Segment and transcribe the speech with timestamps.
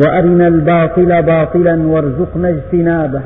[0.00, 3.20] وأرنا الباطل باطلا وارزقنا اجتنابه.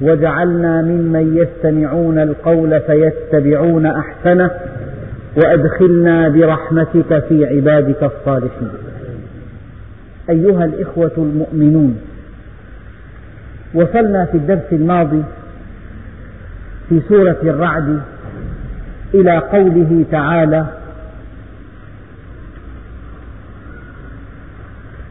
[0.00, 4.50] واجعلنا ممن يستمعون القول فيتبعون أحسنه
[5.36, 8.68] وأدخلنا برحمتك في عبادك الصالحين.
[10.30, 11.98] أيها الإخوة المؤمنون
[13.74, 15.22] وصلنا في الدرس الماضي
[16.88, 18.00] في سورة الرعد
[19.14, 20.66] إلى قوله تعالى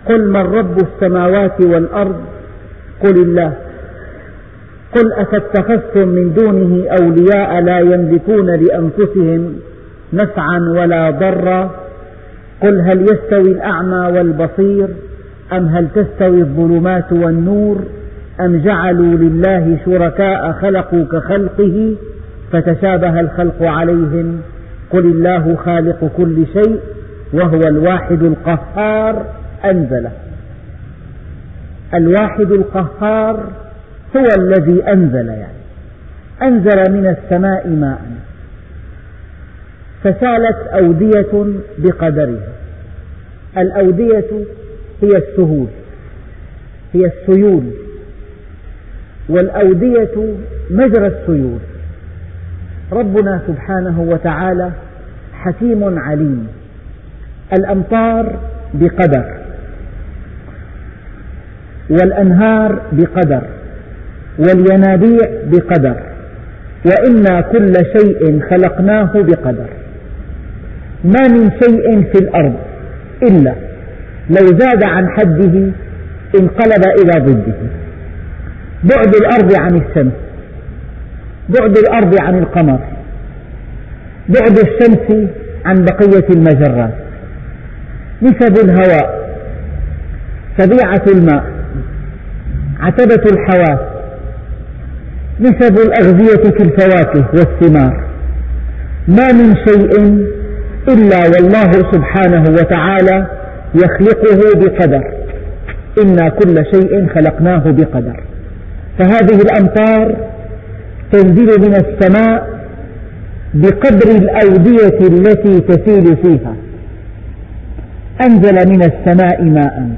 [0.05, 2.21] قل من رب السماوات والأرض؟
[3.03, 3.53] قل الله.
[4.95, 9.55] قل أفاتخذتم من دونه أولياء لا يملكون لأنفسهم
[10.13, 11.71] نفعا ولا ضرا.
[12.61, 14.87] قل هل يستوي الأعمى والبصير؟
[15.53, 17.77] أم هل تستوي الظلمات والنور؟
[18.41, 21.95] أم جعلوا لله شركاء خلقوا كخلقه
[22.51, 24.41] فتشابه الخلق عليهم؟
[24.91, 26.79] قل الله خالق كل شيء
[27.33, 29.25] وهو الواحد القهار.
[29.65, 30.11] أنزله.
[31.93, 33.51] الواحد القهار
[34.17, 35.63] هو الذي أنزل يعني.
[36.41, 38.01] أنزل من السماء ماء.
[40.03, 41.45] فسالت أودية
[41.77, 42.53] بقدرها.
[43.57, 44.29] الأودية
[45.01, 45.67] هي السهول
[46.93, 47.63] هي السيول.
[49.29, 50.35] والأودية
[50.69, 51.59] مجرى السيول.
[52.91, 54.71] ربنا سبحانه وتعالى
[55.33, 56.47] حكيم عليم.
[57.53, 58.39] الأمطار
[58.73, 59.42] بقدر.
[61.93, 63.41] والأنهار بقدر
[64.39, 65.95] والينابيع بقدر
[66.85, 69.67] وإنا كل شيء خلقناه بقدر.
[71.03, 72.55] ما من شيء في الأرض
[73.23, 73.53] إلا
[74.29, 75.71] لو زاد عن حده
[76.39, 77.53] انقلب إلى ضده.
[78.83, 80.13] بعد الأرض عن الشمس
[81.49, 82.79] بعد الأرض عن القمر
[84.29, 85.29] بعد الشمس
[85.65, 86.93] عن بقية المجرات.
[88.21, 89.23] نسب الهواء
[90.57, 91.52] سبيعة الماء
[92.83, 93.79] عتبة الحواس
[95.39, 98.03] نسب الأغذية في الفواكه والثمار.
[99.07, 100.01] ما من شيء
[100.87, 103.27] إلا والله سبحانه وتعالى
[103.75, 105.03] يخلقه بقدر.
[106.03, 108.23] إنا كل شيء خلقناه بقدر.
[108.99, 110.15] فهذه الأمطار
[111.11, 112.47] تنزل من السماء
[113.53, 116.55] بقدر الأودية التي تسيل فيها.
[118.25, 119.89] أنزل من السماء ماء.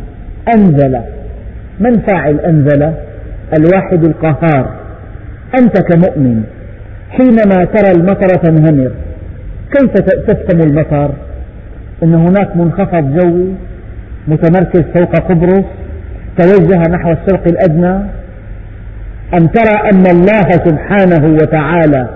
[0.56, 1.15] أنزل.
[1.80, 2.92] من فاعل أنزل؟
[3.58, 4.70] الواحد القهار.
[5.60, 6.44] أنت كمؤمن
[7.10, 8.92] حينما ترى المطر تنهمر
[9.72, 9.92] كيف
[10.28, 11.12] تفهم المطر؟
[12.04, 13.48] أن هناك منخفض جوي
[14.28, 15.66] متمركز فوق قبرص
[16.38, 17.96] توجه نحو الشرق الأدنى.
[19.34, 22.08] أن ترى أن الله سبحانه وتعالى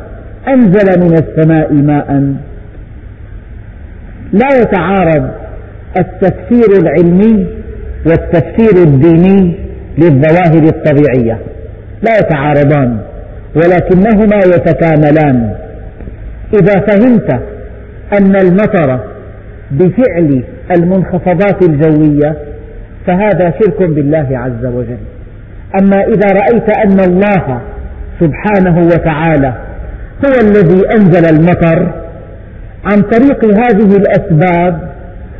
[0.47, 2.33] أنزل من السماء ماء؟
[4.33, 5.29] لا يتعارض
[5.97, 7.47] التفسير العلمي
[8.05, 9.55] والتفسير الديني
[9.97, 11.37] للظواهر الطبيعية.
[12.01, 12.97] لا يتعارضان
[13.55, 15.55] ولكنهما يتكاملان.
[16.53, 17.31] إذا فهمت
[18.13, 18.99] أن المطر
[19.71, 20.43] بفعل
[20.77, 22.35] المنخفضات الجوية
[23.07, 24.97] فهذا شرك بالله عز وجل.
[25.81, 27.61] أما إذا رأيت أن الله
[28.19, 29.53] سبحانه وتعالى
[30.25, 31.91] هو الذي أنزل المطر
[32.85, 34.79] عن طريق هذه الأسباب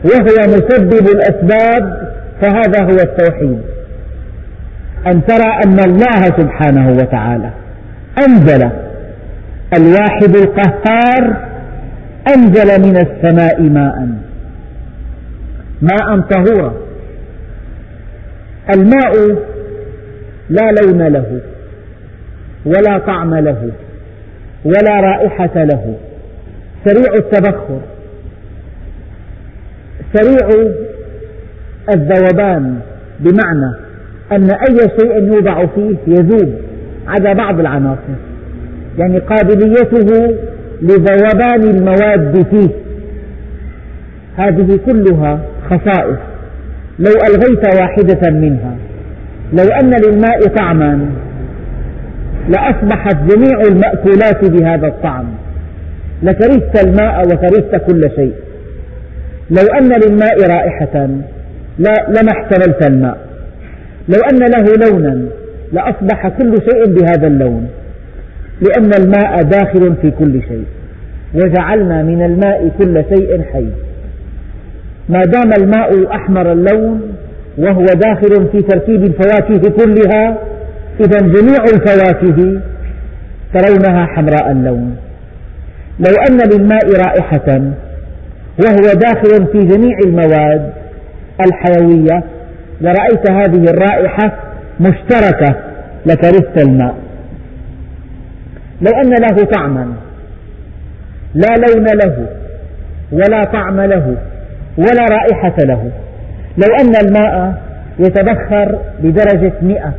[0.03, 2.08] وهو مسبب الأسباب
[2.41, 3.61] فهذا هو التوحيد.
[5.07, 7.49] أن ترى أن الله سبحانه وتعالى
[8.27, 8.69] أنزل
[9.77, 11.49] الواحد القهار
[12.35, 14.07] أنزل من السماء ماء.
[15.81, 16.73] ماء طهورا.
[18.73, 19.13] الماء
[20.49, 21.39] لا لون له
[22.65, 23.71] ولا طعم له
[24.65, 25.95] ولا رائحة له.
[26.85, 27.79] سريع التبخر.
[30.13, 30.49] سريع
[31.93, 32.79] الذوبان
[33.19, 33.75] بمعنى
[34.31, 36.53] أن أي شيء يوضع فيه يذوب
[37.07, 38.15] عدا بعض العناصر.
[38.97, 40.35] يعني قابليته
[40.81, 42.69] لذوبان المواد فيه.
[44.37, 45.39] هذه كلها
[45.69, 46.17] خصائص.
[46.99, 48.75] لو ألغيت واحدة منها
[49.53, 51.09] لو أن للماء طعما
[52.49, 55.25] لأصبحت جميع المأكولات بهذا الطعم.
[56.23, 58.33] لكرهت الماء وكرهت كل شيء.
[59.51, 61.09] لو أن للماء رائحة
[61.79, 63.17] لما احتملت الماء.
[64.09, 65.25] لو أن له لونا
[65.73, 67.69] لأصبح كل شيء بهذا اللون
[68.61, 70.65] لأن الماء داخل في كل شيء
[71.33, 73.65] وجعلنا من الماء كل شيء حي.
[75.09, 77.01] ما دام الماء أحمر اللون
[77.57, 80.37] وهو داخل في تركيب الفواكه كلها
[80.99, 82.61] إذا جميع الفواكه
[83.53, 84.95] ترونها حمراء اللون.
[85.99, 87.61] لو أن للماء رائحة
[88.59, 90.78] وهو داخل في جميع المواد
[91.45, 92.23] الحيوية
[92.81, 94.31] لرأيت هذه الرائحة
[94.79, 95.55] مشتركة
[96.05, 96.95] لكرهت الماء.
[98.81, 99.93] لو أن له طعما
[101.33, 102.27] لا لون له
[103.11, 104.17] ولا طعم له
[104.77, 105.91] ولا رائحة له.
[106.57, 107.61] لو أن الماء
[107.99, 109.93] يتبخر بدرجة مئة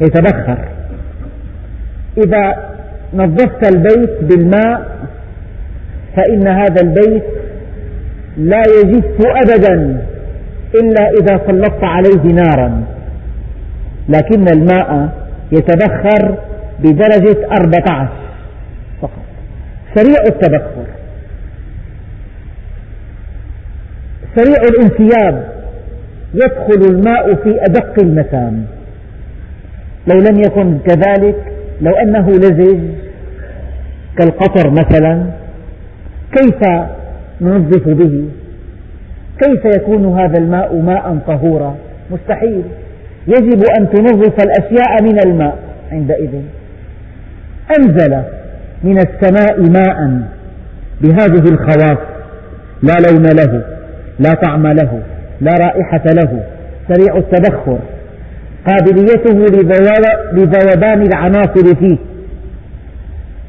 [0.00, 0.58] يتبخر.
[2.18, 2.56] إذا
[3.14, 4.88] نظفت البيت بالماء
[6.16, 7.24] فإن هذا البيت
[8.36, 10.02] لا يجف أبدا.
[10.74, 12.84] إلا إذا سلطت عليه نارا.
[14.08, 15.08] لكن الماء
[15.52, 16.34] يتبخر
[16.78, 18.08] بدرجة 14
[19.02, 19.22] فقط.
[19.94, 20.86] سريع التبخر.
[24.36, 25.52] سريع الانسياب.
[26.34, 28.66] يدخل الماء في أدق المسام
[30.06, 31.36] لو لم يكن كذلك
[31.80, 32.78] لو أنه لزج
[34.18, 35.26] كالقطر مثلا
[36.32, 36.60] كيف
[37.40, 38.24] ننظف به؟
[39.42, 41.76] كيف يكون هذا الماء ماء طهورا؟
[42.10, 42.62] مستحيل.
[43.26, 45.58] يجب أن تنظف الأشياء من الماء.
[45.92, 46.30] عندئذ.
[47.78, 48.22] أنزل
[48.82, 50.20] من السماء ماء
[51.00, 51.98] بهذه الخواص.
[52.82, 53.62] لا لون له
[54.18, 55.02] لا طعم له
[55.40, 56.42] لا رائحة له.
[56.88, 57.78] سريع التبخر
[58.66, 59.34] قابليته
[60.32, 61.96] لذوبان العناصر فيه.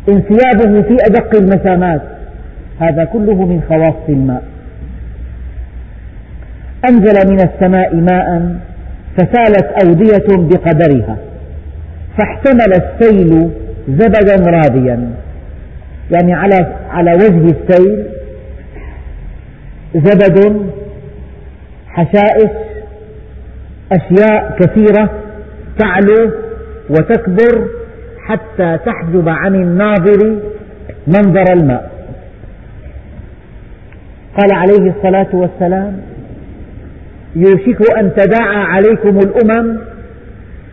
[0.09, 2.01] انسيابه في أدق المسامات.
[2.79, 4.43] هذا كله من خواص الماء.
[6.89, 8.55] أنزل من السماء ماء
[9.17, 11.17] فسالت أودية بقدرها
[12.17, 13.49] فاحتمل السيل
[13.87, 15.09] زبدا رابيا.
[16.11, 18.05] يعني على على وجه السيل
[19.95, 20.69] زبد
[21.87, 22.51] حشائش
[23.91, 25.09] أشياء كثيرة
[25.79, 26.31] تعلو
[26.89, 27.67] وتكبر
[28.27, 30.39] حتى تحجب عن الناظر
[31.07, 31.91] منظر الماء.
[34.37, 36.12] قال عليه الصلاة والسلام
[37.35, 39.77] يوشك أن تداعى عليكم الأمم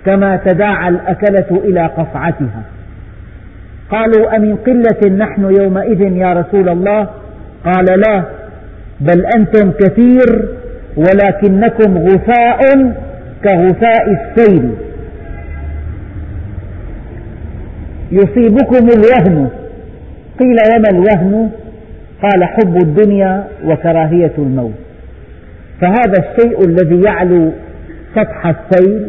[0.06, 2.62] كما تداعى الأكلة إلى قصعتها
[3.90, 7.08] قالوا أمن قلة نحن يومئذ يا رسول الله؟
[7.64, 8.22] قال لا
[9.00, 10.48] بل أنتم كثير
[10.96, 12.92] ولكنكم غثاء
[13.44, 14.70] كغثاء السيل.
[18.12, 19.48] يصيبكم الوهن.
[20.38, 21.50] قيل وما الوهن؟
[22.22, 24.89] قال حب الدنيا وكراهية الموت.
[25.80, 27.52] فهذا الشيء الذي يعلو
[28.14, 29.08] سطح السيل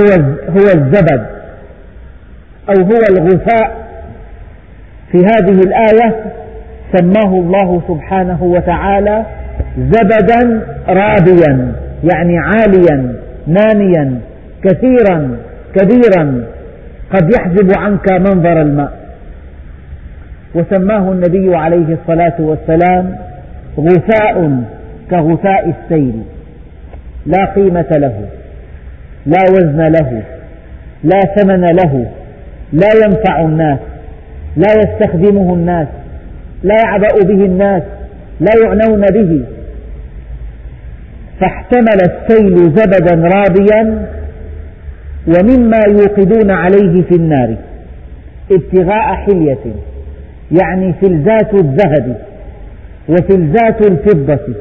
[0.00, 1.26] هو هو الزبد
[2.68, 3.76] أو هو الغثاء
[5.12, 6.24] في هذه الآية
[6.96, 9.24] سماه الله سبحانه وتعالى
[9.78, 11.72] زبدا رابيا
[12.12, 13.14] يعني عاليا
[13.46, 14.20] ناميا
[14.64, 15.36] كثيرا
[15.74, 16.44] كبيرا
[17.14, 18.92] قد يحجب عنك منظر الماء.
[20.54, 23.16] وسماه النبي عليه الصلاة والسلام
[23.80, 24.62] غثاء
[25.10, 26.22] كغثاء السيل
[27.26, 28.28] لا قيمة له
[29.26, 30.22] لا وزن له
[31.04, 32.06] لا ثمن له
[32.72, 33.78] لا ينفع الناس
[34.56, 35.88] لا يستخدمه الناس
[36.62, 37.82] لا يعبأ به الناس
[38.40, 39.44] لا يعنون به.
[41.40, 44.06] فاحتمل السيل زبدا رابيا
[45.26, 47.56] ومما يوقدون عليه في النار
[48.52, 49.74] ابتغاء حلية
[50.52, 52.16] يعني فلذات الذهب.
[53.10, 54.54] وفلذات الفضة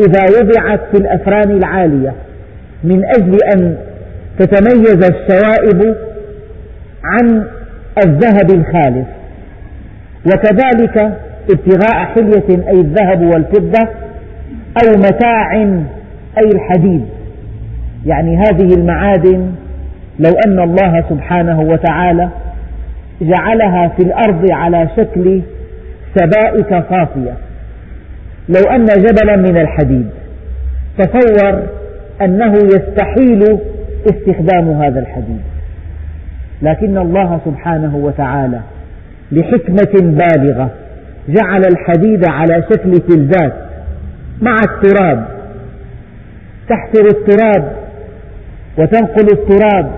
[0.00, 2.14] إذا وضعت في الأفران العالية
[2.84, 3.76] من أجل أن
[4.38, 5.96] تتميز الشوائب
[7.04, 7.44] عن
[8.04, 9.06] الذهب الخالص.
[10.26, 11.18] وكذلك
[11.50, 13.88] ابتغاء حلية أي الذهب والفضة
[14.84, 15.54] أو متاع
[16.38, 17.04] أي الحديد.
[18.06, 19.52] يعني هذه المعادن
[20.18, 22.28] لو أن الله سبحانه وتعالى
[23.20, 25.42] جعلها في الأرض على شكل
[26.14, 27.32] سبائك صافية
[28.48, 30.10] لو أن جبلا من الحديد.
[30.98, 31.62] تصور
[32.22, 33.58] أنه يستحيل
[34.10, 35.40] استخدام هذا الحديد.
[36.62, 38.60] لكن الله سبحانه وتعالى
[39.32, 40.70] لحكمة بالغة
[41.28, 43.52] جعل الحديد على شكل فلزات
[44.40, 45.24] مع التراب.
[46.68, 47.72] تحفر التراب
[48.78, 49.90] وتنقل التراب.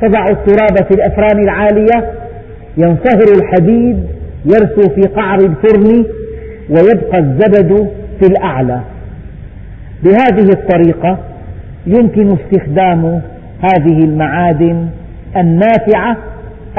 [0.00, 2.12] تضع التراب في الأفران العالية.
[2.76, 4.06] ينصهر الحديد
[4.44, 6.04] يرسو في قعر الفرن.
[6.70, 7.88] ويبقى الزبد
[8.20, 8.80] في الأعلى.
[10.04, 11.18] بهذه الطريقة
[11.86, 13.20] يمكن استخدام
[13.60, 14.88] هذه المعادن
[15.36, 16.16] النافعة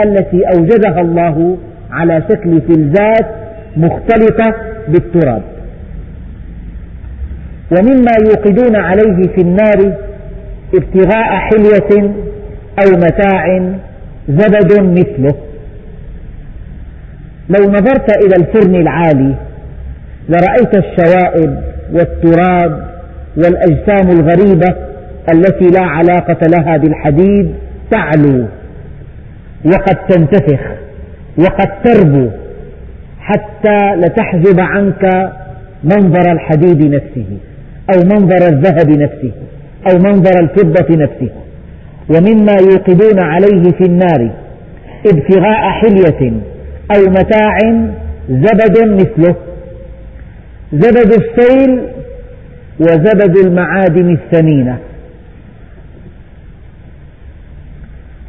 [0.05, 1.57] التي أوجدها الله
[1.91, 3.25] على شكل فلزات
[3.77, 4.55] مختلطة
[4.87, 5.41] بالتراب.
[7.71, 9.93] ومما يوقدون عليه في النار
[10.75, 12.11] ابتغاء حلية
[12.79, 13.71] أو متاع
[14.29, 15.33] زبد مثله.
[17.49, 19.35] لو نظرت إلى الفرن العالي
[20.29, 21.63] لرأيت الشوائب
[21.93, 22.87] والتراب
[23.37, 24.75] والأجسام الغريبة
[25.33, 27.55] التي لا علاقة لها بالحديد
[27.91, 28.45] تعلو
[29.65, 30.59] وقد تنتفخ
[31.37, 32.29] وقد تربو
[33.19, 35.31] حتى لتحجب عنك
[35.83, 37.25] منظر الحديد نفسه
[37.93, 39.31] أو منظر الذهب نفسه
[39.91, 41.29] أو منظر الفضة نفسه.
[42.09, 44.31] ومما يوقدون عليه في النار
[45.05, 46.31] ابتغاء حلية
[46.95, 47.57] أو متاع
[48.29, 49.35] زبد مثله.
[50.73, 51.87] زبد السيل
[52.79, 54.79] وزبد المعادن الثمينة.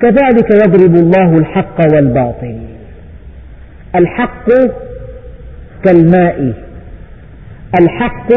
[0.01, 2.59] كذلك يضرب الله الحق والباطل.
[3.97, 4.49] الحق
[5.85, 6.53] كالماء
[7.81, 8.29] الحق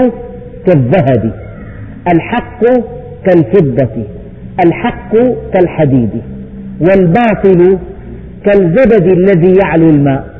[0.65, 1.31] كالذهب
[2.13, 2.63] الحق
[3.25, 4.03] كالفضة
[4.65, 5.15] الحق
[5.53, 6.21] كالحديد
[6.79, 7.77] والباطل
[8.45, 10.36] كالزبد الذي يعلو الماء.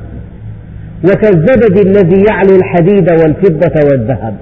[1.04, 4.36] وكالزبد الذي يعلو الحديد والفضة والذهب.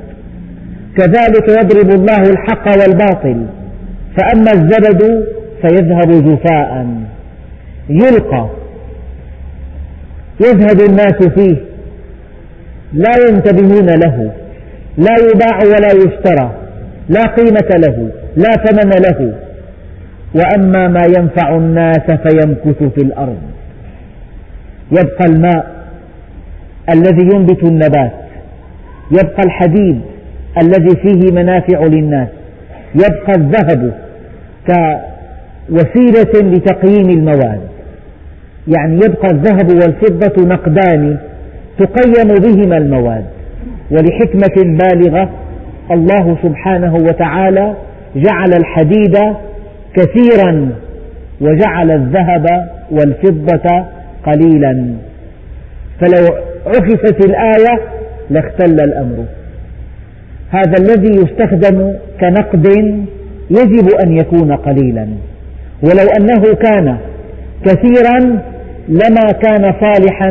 [0.97, 3.47] كذلك يضرب الله الحق والباطل
[4.17, 5.27] فأما الزبد
[5.63, 6.87] فيذهب جفاء.
[7.91, 8.49] يلقى
[10.41, 11.57] يذهب الناس فيه
[12.93, 14.33] لا ينتبهون له
[14.99, 16.51] لا يباع ولا يشترى
[17.09, 19.33] لا قيمة له لا ثمن له.
[20.35, 23.39] وأما ما ينفع الناس فيمكث في الأرض.
[24.93, 25.76] يبقى الماء.
[26.91, 28.13] الذي ينبت النبات.
[29.11, 30.01] يبقى الحديد
[30.63, 32.29] الذي فيه منافع للناس.
[32.95, 33.93] يبقى الذهب
[34.67, 37.61] كوسيلة لتقييم المواد.
[38.77, 41.17] يعني يبقى الذهب والفضة نقدان
[41.79, 43.25] تقيم بهما المواد.
[43.91, 45.31] ولحكمة بالغة
[45.91, 47.75] الله سبحانه وتعالى
[48.17, 49.19] جعل الحديد
[49.95, 50.71] كثيرا
[51.41, 53.85] وجعل الذهب والفضة
[54.27, 54.95] قليلا.
[56.01, 56.37] فلو
[56.67, 57.81] عكست الآية
[58.31, 59.25] لاختل الأمر.
[60.51, 62.67] هذا الذي يستخدم كنقد
[63.51, 65.09] يجب أن يكون قليلا.
[65.83, 66.97] ولو أنه كان
[67.65, 68.19] كثيرا
[68.89, 70.29] لما كان صالحا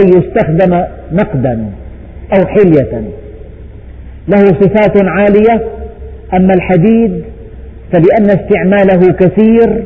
[0.00, 0.82] أن يستخدم
[1.12, 1.66] نقدا
[2.34, 3.02] أو حلية.
[4.28, 5.64] له صفات عالية
[6.34, 7.22] أما الحديد
[7.92, 9.84] فلأن استعماله كثير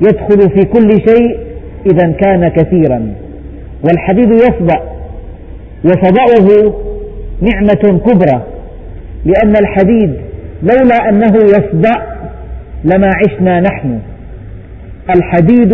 [0.00, 1.38] يدخل في كل شيء
[1.86, 3.14] إذا كان كثيرا.
[3.84, 4.80] والحديد يصدأ
[5.84, 6.72] وصدأه
[7.40, 8.42] نعمة كبرى
[9.24, 10.14] لأن الحديد
[10.62, 12.02] لولا أنه يصدأ
[12.84, 13.98] لما عشنا نحن.
[15.16, 15.72] الحديد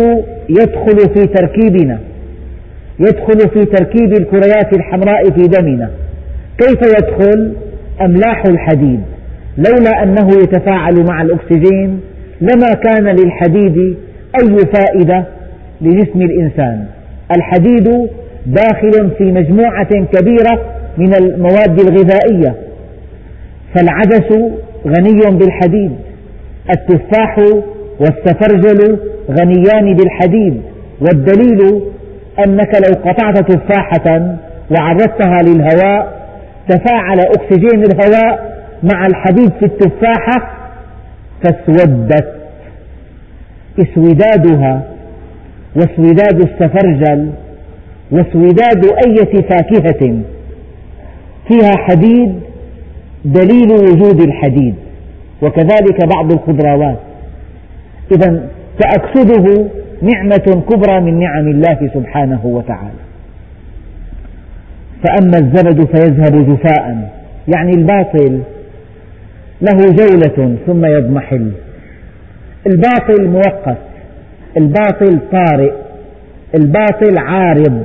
[0.49, 1.99] يدخل في تركيبنا
[2.99, 5.89] يدخل في تركيب الكريات الحمراء في دمنا.
[6.57, 7.53] كيف يدخل؟
[8.01, 9.01] أملاح الحديد.
[9.57, 11.99] لولا أنه يتفاعل مع الأكسجين
[12.41, 13.97] لما كان للحديد
[14.41, 15.25] أي فائدة
[15.81, 16.85] لجسم الإنسان.
[17.35, 18.09] الحديد
[18.53, 20.65] داخل في مجموعة كبيرة
[20.97, 22.55] من المواد الغذائية.
[23.75, 24.31] فالعدس
[24.87, 25.91] غني بالحديد
[26.69, 27.37] التفاح
[27.99, 28.99] والسفرجل
[29.31, 30.61] غنيان بالحديد
[31.01, 31.81] والدليل
[32.47, 34.35] أنك لو قطعت تفاحة
[34.71, 36.19] وعرضتها للهواء
[36.69, 38.59] تفاعل أكسجين الهواء
[38.93, 40.51] مع الحديد في التفاحة
[41.43, 42.33] فاسودت
[43.79, 44.81] إسودادها
[45.75, 47.29] واسوداد السفرجل
[48.11, 50.19] واسوداد أية فاكهة
[51.47, 52.39] فيها حديد
[53.25, 54.75] دليل وجود الحديد
[55.41, 56.99] وكذلك بعض الخضروات.
[58.11, 58.47] إذا
[58.79, 59.65] تأكسده
[60.01, 62.99] نعمة كبرى من نعم الله سبحانه وتعالى.
[65.03, 67.09] فأما الزبد فيذهب جفاء
[67.47, 68.41] يعني الباطل
[69.61, 71.51] له جولة ثم يضمحل.
[72.67, 73.77] الباطل مؤقت
[74.57, 75.71] الباطل طارئ
[76.55, 77.83] الباطل عارض.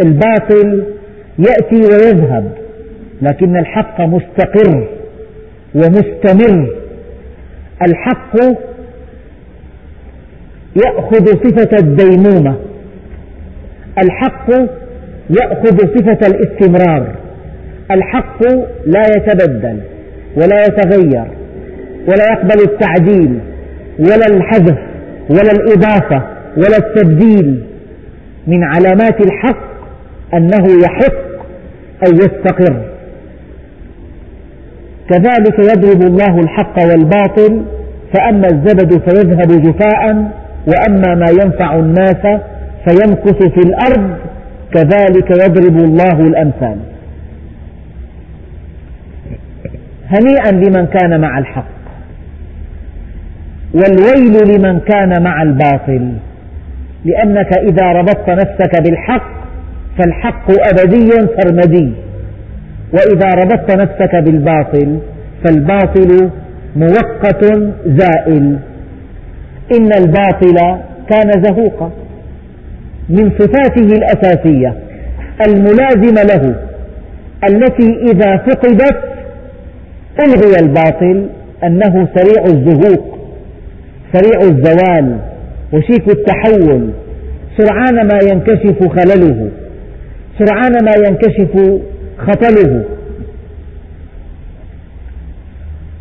[0.00, 0.84] الباطل
[1.38, 2.52] يأتي ويذهب
[3.22, 4.88] لكن الحق مستقر
[5.74, 6.68] ومستمر.
[7.82, 8.36] الحق
[10.76, 12.56] يأخذ صفة الديمومة.
[13.98, 14.50] الحق
[15.30, 17.14] يأخذ صفة الاستمرار.
[17.90, 18.42] الحق
[18.86, 19.78] لا يتبدل
[20.36, 21.24] ولا يتغير
[22.08, 23.38] ولا يقبل التعديل
[23.98, 24.78] ولا الحذف
[25.30, 26.22] ولا الإضافة
[26.56, 27.62] ولا التبديل
[28.46, 29.67] من علامات الحق
[30.34, 31.28] أنه يحق
[32.08, 32.82] أن يستقر.
[35.10, 37.64] كذلك يضرب الله الحق والباطل
[38.14, 40.30] فأما الزبد فيذهب جفاء
[40.66, 42.40] وأما ما ينفع الناس
[42.88, 44.16] فيمكث في الأرض
[44.74, 46.78] كذلك يضرب الله الأمثال.
[50.10, 51.64] هنيئا لمن كان مع الحق
[53.74, 56.12] والويل لمن كان مع الباطل
[57.04, 59.37] لأنك إذا ربطت نفسك بالحق
[59.98, 61.92] فالحق أبدي سرمدي
[62.92, 64.98] وإذا ربطت نفسك بالباطل
[65.44, 66.30] فالباطل
[66.76, 67.44] مؤقت
[67.86, 68.58] زائل.
[69.78, 70.56] إن الباطل
[71.10, 71.90] كان زهوقا.
[73.08, 74.74] من صفاته الأساسية
[75.46, 76.54] الملازمة له
[77.48, 78.96] التي إذا فقدت
[80.26, 81.26] ألغي الباطل
[81.64, 83.18] أنه سريع الزهوق
[84.12, 85.16] سريع الزوال
[85.72, 86.90] وشيك التحول
[87.58, 89.48] سرعان ما ينكشف خلله.
[90.38, 91.80] سرعان ما ينكشف
[92.18, 92.84] خطله.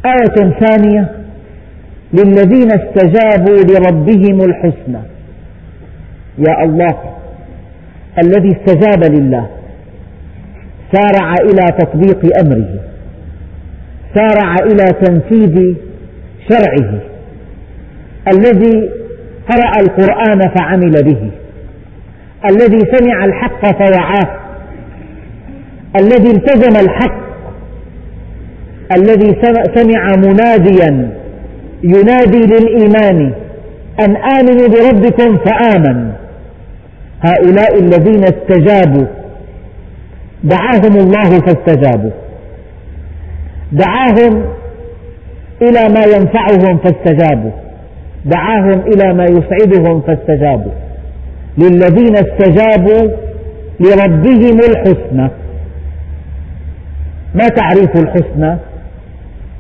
[0.06, 1.12] آية ثانية.
[2.14, 5.02] للذين استجابوا لربهم الحسنى.
[6.38, 6.96] يا الله
[8.24, 9.48] الذي استجاب لله
[10.94, 12.80] سارع إلى تطبيق أمره.
[14.16, 15.76] سارع إلى تنفيذ
[16.50, 17.00] شرعه.
[18.34, 18.90] الذي
[19.50, 21.32] قرأ القرآن فعمل به.
[22.50, 24.40] الذي سمع الحق فوعاه.
[26.00, 27.28] الذي التزم الحق.
[28.92, 29.42] الذي
[29.76, 31.10] سمع مناديا
[31.84, 33.34] ينادي للإيمان
[34.00, 36.12] أن آمنوا بربكم فآمن.
[37.22, 39.06] هؤلاء الذين استجابوا.
[40.44, 42.12] دعاهم الله فاستجابوا.
[43.72, 44.46] دعاهم
[45.62, 47.52] إلى ما ينفعهم فاستجابوا.
[48.26, 50.87] دعاهم إلى ما يسعدهم فاستجابوا.
[51.58, 53.12] للذين استجابوا
[53.80, 55.30] لربهم الحسنى.
[57.36, 58.58] ما تعريف الحسنى؟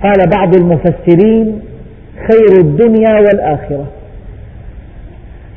[0.03, 1.61] قال بعض المفسرين
[2.27, 3.87] خير الدنيا والآخرة.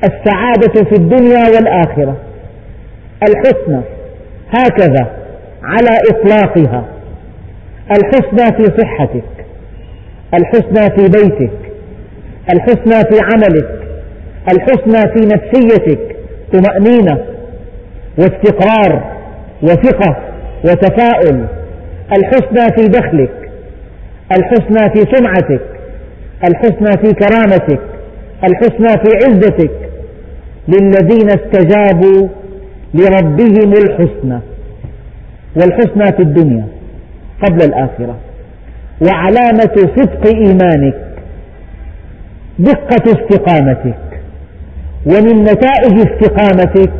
[0.04, 2.16] السعادة في الدنيا والآخرة.
[3.22, 3.80] الحسنى
[4.50, 5.10] هكذا
[5.62, 6.84] على إطلاقها.
[7.90, 9.46] الحسنى في صحتك.
[10.34, 11.58] الحسنى في بيتك.
[12.54, 13.80] الحسنى في عملك.
[14.52, 16.16] الحسنى في نفسيتك.
[16.52, 17.18] طمأنينة
[18.18, 19.12] واستقرار
[19.62, 20.16] وثقة
[20.64, 21.44] وتفاؤل.
[22.12, 23.50] الحسنى في دخلك
[24.32, 25.60] الحسنى في سمعتك
[26.44, 27.80] الحسنى في كرامتك
[28.44, 29.70] الحسنى في عزتك.
[30.68, 32.28] للذين استجابوا
[32.94, 34.40] لربهم الحسنى
[35.56, 36.66] والحسنى في الدنيا
[37.42, 38.16] قبل الآخرة.
[39.06, 40.94] وعلامة صدق إيمانك
[42.58, 44.09] دقة استقامتك.
[45.06, 46.92] ومن نتائج استقامتك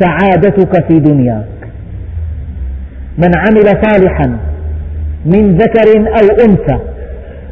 [0.00, 1.44] سعادتك في دنياك.
[3.18, 4.38] من عمل صالحا
[5.26, 6.78] من ذكر أو أنثى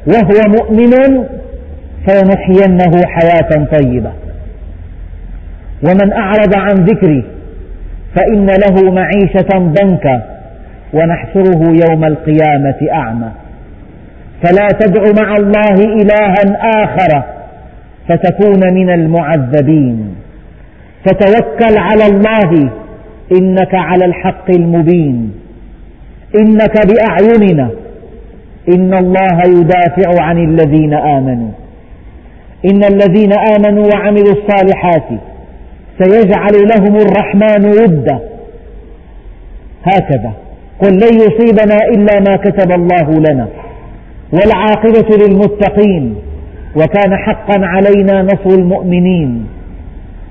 [0.07, 1.25] وهو مؤمن
[2.07, 4.13] فلنحيينه حياة طيبة.
[5.83, 7.25] ومن أعرض عن ذكري
[8.15, 10.23] فإن له معيشة ضنكا
[10.93, 13.31] ونحشره يوم القيامة أعمى.
[14.43, 17.34] فلا تدع مع الله إلها آخر
[18.09, 20.15] فتكون من المعذبين.
[21.05, 22.71] فتوكل على الله
[23.41, 25.33] إنك على الحق المبين.
[26.41, 27.71] إنك بأعيننا.
[28.69, 31.51] إن الله يدافع عن الذين آمنوا.
[32.65, 35.09] إن الذين آمنوا وعملوا الصالحات
[36.03, 38.19] سيجعل لهم الرحمن ودا.
[39.85, 40.33] هكذا.
[40.83, 43.49] قل لن يصيبنا إلا ما كتب الله لنا.
[44.33, 46.17] والعاقبة للمتقين.
[46.77, 49.47] وكان حقا علينا نصر المؤمنين.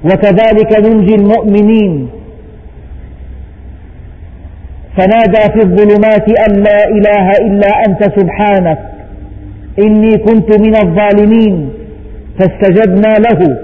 [0.04, 2.10] وكذلك ننجي المؤمنين.
[4.98, 8.80] فنادى في الظلمات أن لا إله إلا أنت سبحانك.
[9.80, 11.70] إني كنت من الظالمين.
[12.40, 13.58] فاستجبنا له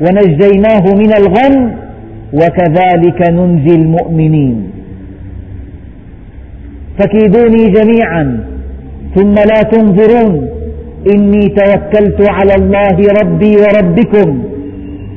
[0.00, 1.74] ونجيناه من الغم.
[2.32, 4.70] وكذلك ننجي المؤمنين.
[6.98, 8.40] فكيدوني جميعا.
[9.14, 10.61] ثم لا تنظرون.
[11.14, 14.44] إني توكلت على الله ربي وربكم.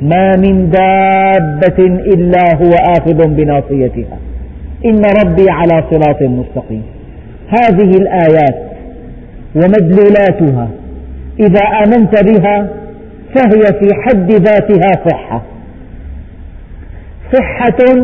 [0.02, 4.17] ما من دابة إلا هو آخذ بناصيتها.
[4.86, 6.84] إن ربي على صراط مستقيم.
[7.48, 8.56] هذه الآيات
[9.56, 10.69] ومدلولاتها
[11.39, 12.67] إذا آمنت بها
[13.36, 15.41] فهي في حد ذاتها صحة.
[17.34, 17.95] صحة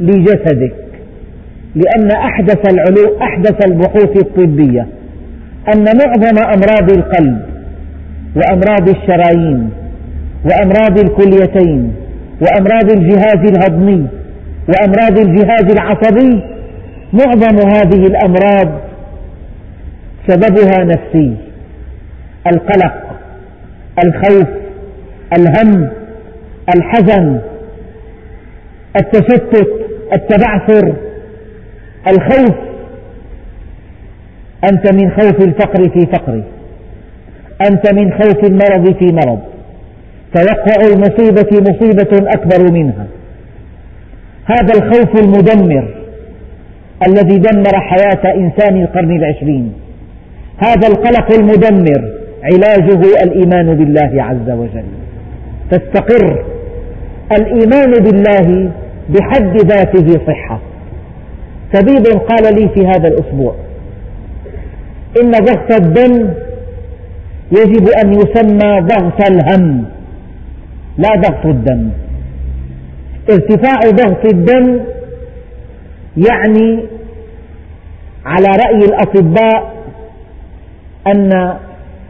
[0.00, 0.74] لجسدك.
[1.74, 4.86] لأن أحدث العلو أحدث البحوث الطبية.
[5.74, 7.42] أن معظم أمراض القلب
[8.36, 9.70] وأمراض الشرايين
[10.44, 11.92] وأمراض الكليتين
[12.40, 14.06] وأمراض الجهاز الهضمي
[14.68, 16.42] وأمراض الجهاز العصبي
[17.12, 18.80] معظم هذه الأمراض
[20.28, 21.34] سببها نفسي.
[22.46, 22.94] القلق
[24.04, 24.48] الخوف
[25.38, 25.88] الهم
[26.76, 27.40] الحزن
[28.96, 29.68] التشتت
[30.16, 30.94] التبعثر
[32.08, 32.54] الخوف
[34.64, 36.42] أنت من خوف الفقر في فقر
[37.70, 39.38] أنت من خوف المرض في مرض.
[40.34, 43.06] توقع المصيبة مصيبة أكبر منها.
[44.44, 45.88] هذا الخوف المدمر
[47.08, 49.72] الذي دمر حياة إنسان القرن العشرين.
[50.58, 54.84] هذا القلق المدمر علاجه الإيمان بالله عز وجل.
[55.70, 56.44] تستقر
[57.32, 58.70] الإيمان بالله
[59.08, 60.60] بحد ذاته صحة.
[61.74, 63.54] طبيب قال لي في هذا الأسبوع
[65.22, 66.30] إن ضغط الدم
[67.52, 69.84] يجب أن يسمى ضغط الهم
[70.98, 71.90] لا ضغط الدم.
[73.30, 74.80] ارتفاع ضغط الدم
[76.16, 76.84] يعني
[78.26, 79.74] على رأي الأطباء
[81.06, 81.32] أن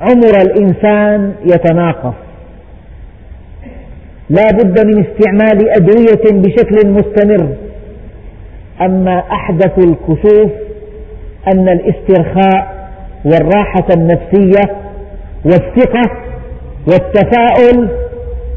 [0.00, 2.14] عمر الإنسان يتناقص.
[4.30, 7.48] لا بد من استعمال أدوية بشكل مستمر.
[8.80, 10.50] أما أحدث الكشوف
[11.52, 12.75] أن الاسترخاء
[13.26, 14.76] والراحة النفسية
[15.44, 16.10] والثقة
[16.86, 17.88] والتفاؤل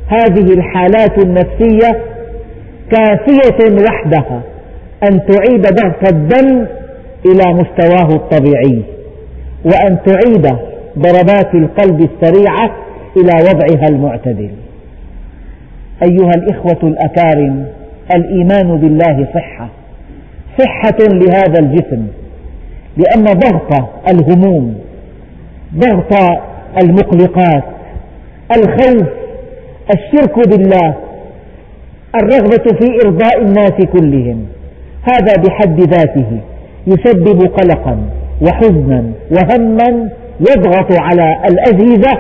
[0.07, 2.01] هذه الحالات النفسية
[2.91, 4.41] كافية وحدها
[5.03, 6.65] أن تعيد ضغط الدم
[7.25, 8.83] إلى مستواه الطبيعي
[9.65, 10.47] وأن تعيد
[10.97, 12.75] ضربات القلب السريعة
[13.17, 14.49] إلى وضعها المعتدل.
[16.03, 17.65] أيها الإخوة الأكارم
[18.15, 19.69] الإيمان بالله صحة
[20.59, 22.07] صحة لهذا الجسم.
[22.99, 24.75] لأن ضغط الهموم
[25.75, 26.39] ضغط
[26.83, 27.63] المقلقات
[28.57, 29.07] الخوف
[29.93, 30.95] الشرك بالله
[32.15, 34.45] الرغبة في إرضاء الناس كلهم
[35.03, 36.39] هذا بحد ذاته
[36.87, 37.97] يسبب قلقا
[38.41, 40.09] وحزنا وهما
[40.39, 42.17] يضغط على الأجهزة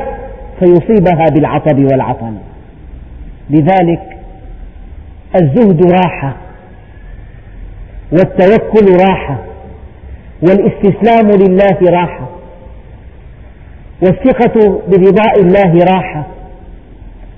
[0.59, 2.33] فيصيبها بالعطب والعطل.
[3.49, 4.01] لذلك
[5.35, 6.35] الزهد راحة
[8.11, 9.48] والتوكل راحة
[10.41, 12.29] والاستسلام لله راحة.
[14.01, 16.27] والثقة برضاء الله راحة.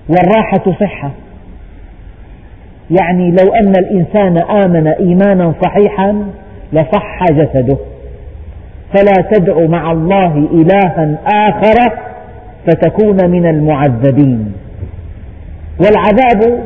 [0.09, 1.11] والراحة صحة.
[2.91, 6.25] يعني لو أن الإنسان آمن إيمانا صحيحا
[6.73, 7.77] لصح جسده.
[8.93, 11.97] فلا تدع مع الله إلها آخر
[12.67, 14.53] فتكون من المعذبين.
[15.79, 16.63] والعذاب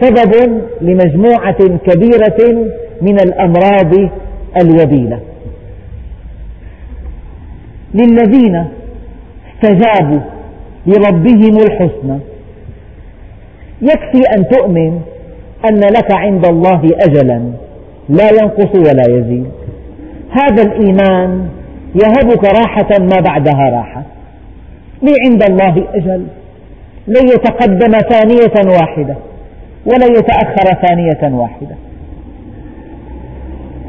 [0.00, 2.68] سبب لمجموعة كبيرة
[3.02, 4.10] من الأمراض
[4.62, 5.20] الوبيلة.
[7.94, 8.64] للذين
[9.54, 10.20] استجابوا
[10.86, 12.18] لربهم الحسنى.
[13.82, 15.00] يكفي أن تؤمن
[15.68, 17.52] أن لك عند الله أجلا
[18.08, 19.46] لا ينقص ولا يزيد.
[20.30, 21.48] هذا الإيمان
[21.94, 24.02] يهبك راحة ما بعدها راحة.
[25.02, 26.26] لي عند الله أجل.
[27.08, 29.16] لن يتقدم ثانية واحدة
[29.86, 31.76] ولا يتأخر ثانية واحدة.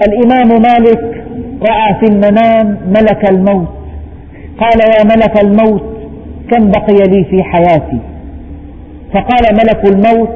[0.07, 1.23] الإمام مالك
[1.69, 3.82] رأى في المنام ملك الموت.
[4.59, 5.83] قال يا ملك الموت
[6.51, 7.99] كم بقي لي في حياتي؟
[9.13, 10.29] فقال ملك الموت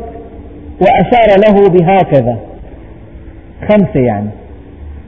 [0.81, 2.37] وأشار له بهكذا.
[3.69, 4.29] خمسة يعني.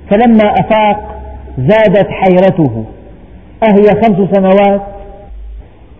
[0.09, 1.21] فلما أفاق
[1.57, 2.85] زادت حيرته.
[3.63, 4.81] أهي خمس سنوات؟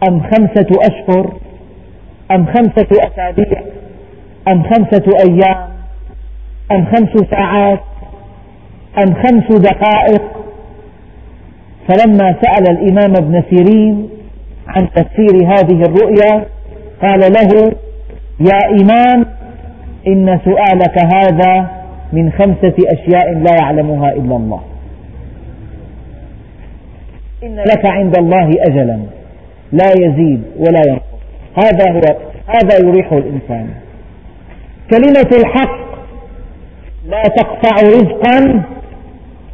[0.08, 1.34] أم خمسة أشهر؟
[2.32, 3.62] أم خمسة أسابيع؟
[4.48, 5.70] أم خمسة أيام؟
[6.72, 7.80] أم خمس ساعات؟
[8.98, 10.22] أم خمس دقائق؟
[11.90, 14.10] فلما سأل الإمام ابن سيرين
[14.68, 16.46] عن تفسير هذه الرؤيا
[17.02, 17.72] قال له
[18.40, 19.26] يا إمام
[20.08, 21.68] إن سؤالك هذا
[22.14, 24.62] من خمسة أشياء لا يعلمها إلا الله.
[27.44, 29.00] إن لك عند الله أجلا
[29.72, 31.20] لا يزيد ولا ينقص.
[31.58, 32.02] هذا هو
[32.48, 33.70] هذا يريح الإنسان.
[34.92, 35.80] كلمة الحق
[37.08, 38.64] لا تقطع رزقا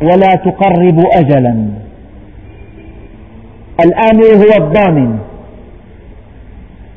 [0.02, 1.85] ولا تقرب أجلا.
[3.80, 5.18] الآمر هو الضامن.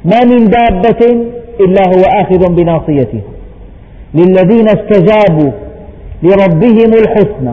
[0.05, 1.27] ما من دابة
[1.61, 3.23] إلا هو آخذ بناصيتها
[4.15, 5.51] للذين استجابوا
[6.23, 7.53] لربهم الحسنى.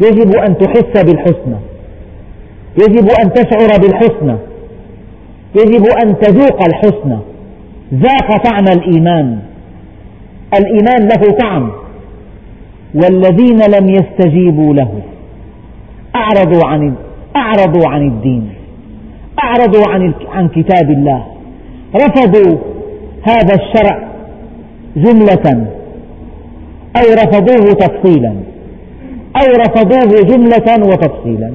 [0.00, 1.56] يجب أن تحس بالحسنى.
[2.82, 4.36] يجب أن تشعر بالحسنى.
[5.56, 7.18] يجب أن تذوق الحسنى.
[7.94, 9.38] ذاق طعم الإيمان.
[10.58, 11.72] الإيمان له طعم.
[12.94, 15.00] والذين لم يستجيبوا له.
[16.16, 16.94] أعرضوا عن
[17.38, 18.48] أعرضوا عن الدين
[19.44, 21.24] أعرضوا عن عن كتاب الله
[21.94, 22.58] رفضوا
[23.22, 24.08] هذا الشرع
[24.96, 25.66] جملة
[26.96, 28.34] أو رفضوه تفصيلا
[29.36, 31.52] أو رفضوه جملة وتفصيلا.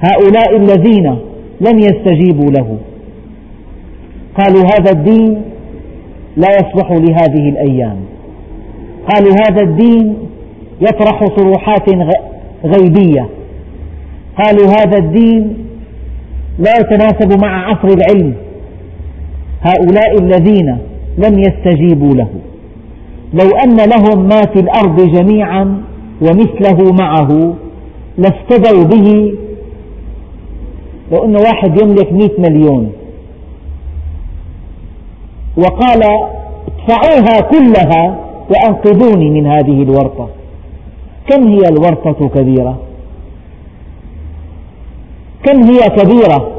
[0.00, 1.18] هؤلاء الذين
[1.60, 2.78] لم يستجيبوا له
[4.38, 5.42] قالوا هذا الدين
[6.36, 7.96] لا يصلح لهذه الأيام.
[9.08, 10.16] قالوا هذا الدين
[10.80, 11.88] يطرح طروحات
[12.64, 13.28] غيبية.
[14.38, 15.66] قالوا هذا الدين
[16.58, 18.34] لا يتناسب مع عصر العلم.
[19.60, 20.78] هؤلاء الذين
[21.18, 22.28] لم يستجيبوا له.
[23.34, 25.82] لو أن لهم ما في الأرض جميعا
[26.22, 27.54] ومثله معه
[28.18, 29.34] لافتدوا به.
[31.12, 32.92] لو أن واحد يملك مئة مليون
[35.56, 36.02] وقال
[36.68, 38.18] ادفعوها كلها
[38.50, 40.28] وأنقذوني من هذه الورطة.
[41.28, 42.78] كم هي الورطة كبيرة؟
[45.44, 46.50] كم هي كبيرة؟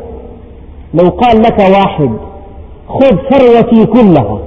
[0.93, 2.09] لو قال لك واحد
[2.87, 4.39] خذ ثروتي كلها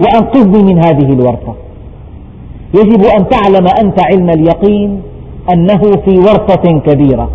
[0.00, 1.54] وأنقذني من هذه الورطة
[2.74, 5.02] يجب أن تعلم أنت علم اليقين
[5.52, 7.30] أنه في ورطة كبيرة.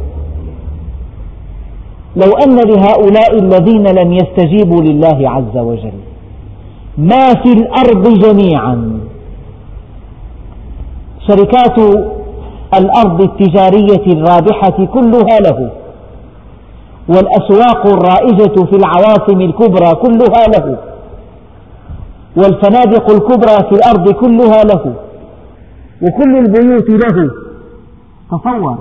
[2.16, 5.94] لو أن لهؤلاء الذين لم يستجيبوا لله عز وجل
[6.98, 9.00] ما في الأرض جميعا.
[11.28, 11.80] شركات
[12.74, 15.81] الأرض التجارية الرابحة كلها له.
[17.08, 20.78] والأسواق الرائجة في العواصم الكبرى كلها له
[22.38, 24.96] والفنادق الكبرى في الأرض كلها له
[26.02, 27.32] وكل البيوت له.
[28.32, 28.78] تصور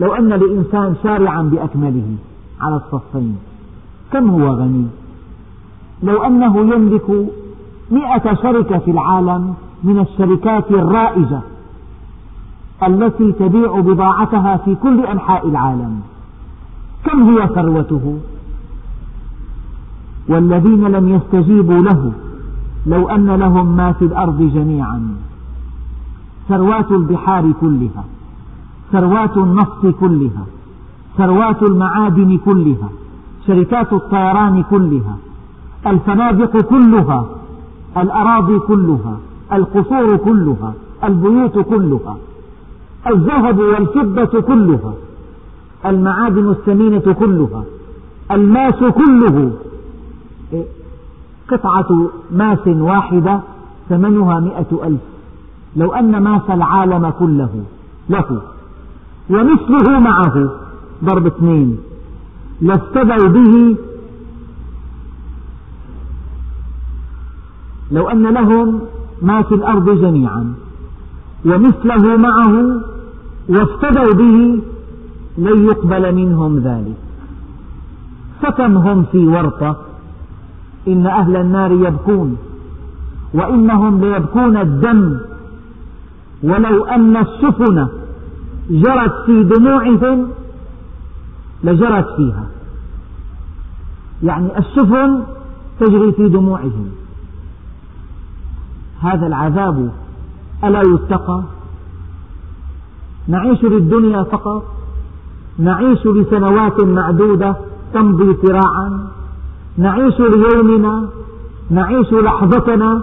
[0.00, 2.16] لو أن لإنسان شارعا بأكمله
[2.60, 3.38] على الصفين
[4.12, 4.86] كم هو غني؟
[6.02, 7.10] لو أنه يملك
[7.90, 11.40] مئة شركة في العالم من الشركات الرائجة
[12.86, 16.00] التي تبيع بضاعتها في كل أنحاء العالم.
[17.04, 18.18] كم هي ثروته؟
[20.28, 22.12] والذين لم يستجيبوا له
[22.86, 25.16] لو أن لهم ما في الأرض جميعا.
[26.48, 28.04] ثروات البحار كلها
[28.92, 30.46] ثروات النفط كلها
[31.18, 32.88] ثروات المعادن كلها
[33.46, 35.16] شركات الطيران كلها
[35.86, 37.26] الفنادق كلها
[37.96, 39.18] الأراضي كلها
[39.52, 42.16] القصور كلها البيوت كلها
[43.06, 44.92] الذهب والفضة كلها.
[45.86, 47.64] المعادن الثمينة كلها
[48.30, 49.52] الماس كله.
[51.48, 53.40] قطعة ماس واحدة
[53.88, 55.00] ثمنها مئة ألف.
[55.76, 57.64] لو أن ماس العالم كله
[58.10, 58.42] له
[59.30, 60.50] ومثله معه
[61.04, 61.78] ضرب اثنين
[62.60, 63.76] لافتدوا به
[67.90, 68.80] لو أن لهم
[69.22, 70.54] ما في الأرض جميعا
[71.44, 72.80] ومثله معه
[73.48, 74.62] وافتدوا به
[75.38, 76.96] لن يقبل منهم ذلك.
[78.42, 79.76] فكم هم في ورطة؟
[80.88, 82.36] إن أهل النار يبكون
[83.34, 85.18] وإنهم ليبكون الدم.
[86.42, 87.88] ولو أن السفن
[88.70, 90.28] جرت في دموعهم
[91.64, 92.46] لجرت فيها.
[94.22, 95.22] يعني السفن
[95.80, 96.90] تجري في دموعهم.
[99.00, 99.90] هذا العذاب
[100.64, 101.42] ألا يتقى؟
[103.28, 104.79] نعيش للدنيا فقط؟
[105.58, 107.56] نعيش لسنوات معدودة
[107.94, 109.08] تمضي سراعا
[109.78, 111.08] نعيش ليومنا.
[111.70, 113.02] نعيش لحظتنا.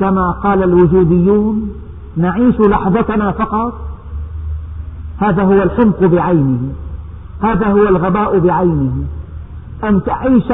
[0.00, 1.70] كما قال الوجوديون
[2.16, 3.72] نعيش لحظتنا فقط.
[5.18, 6.72] هذا هو الحمق بعينه.
[7.42, 9.04] هذا هو الغباء بعينه.
[9.84, 10.52] أن تعيش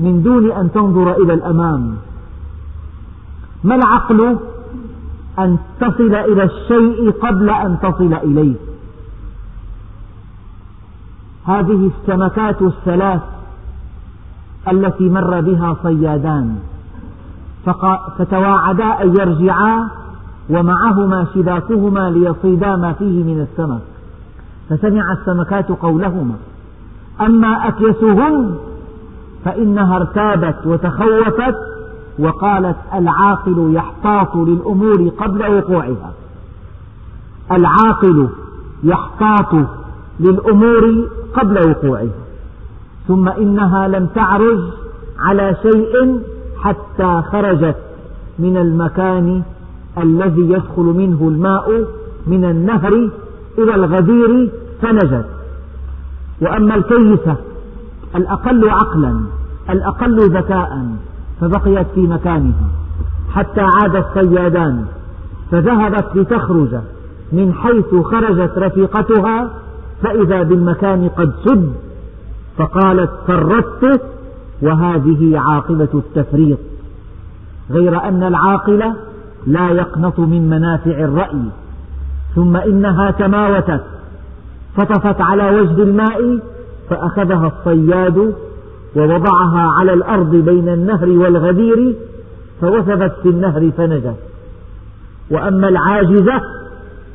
[0.00, 1.96] من دون أن تنظر إلى الأمام.
[3.64, 4.36] ما العقل
[5.38, 8.54] أن تصل إلى الشيء قبل أن تصل إليه؟
[11.46, 13.20] هذه السمكات الثلاث
[14.72, 16.56] التي مر بها صيادان.
[18.18, 19.88] فتواعدا أن يرجعا
[20.50, 23.82] ومعهما شباكهما ليصيدا ما فيه من السمك.
[24.68, 26.34] فسمع السمكات قولهما.
[27.20, 28.54] أما أكيسهن
[29.44, 31.56] فإنها ارتابت وتخوفت
[32.18, 36.12] وقالت العاقل يحتاط للأمور قبل وقوعها.
[37.52, 38.28] العاقل
[38.84, 39.54] يحتاط
[40.22, 42.08] للأمور قبل وقوعها.
[43.08, 44.60] ثم إنها لم تعرج
[45.18, 46.20] على شيء
[46.62, 47.76] حتى خرجت
[48.38, 49.42] من المكان
[49.98, 51.84] الذي يدخل منه الماء
[52.26, 53.10] من النهر
[53.58, 54.50] إلى الغدير
[54.82, 55.26] فنجت.
[56.40, 57.36] وأما الكيسة
[58.16, 59.20] الأقل عقلا
[59.70, 60.86] الأقل ذكاء
[61.40, 62.68] فبقيت في مكانها.
[63.34, 64.84] حتى عاد الصيادان
[65.50, 66.74] فذهبت لتخرج
[67.32, 69.50] من حيث خرجت رفيقتها
[70.02, 71.72] فإذا بالمكان قد سد
[72.56, 74.02] فقالت فردت
[74.62, 76.58] وهذه عاقبة التفريط.
[77.70, 78.92] غير أن العاقل
[79.46, 81.42] لا يقنط من منافع الرأي
[82.34, 83.84] ثم إنها تماوتت.
[84.76, 86.38] فطفت على وجه الماء
[86.90, 88.34] فأخذها الصياد
[88.96, 91.94] ووضعها على الأرض بين النهر والغدير
[92.60, 94.16] فوثبت في النهر فنجت.
[95.30, 96.61] وأما العاجزة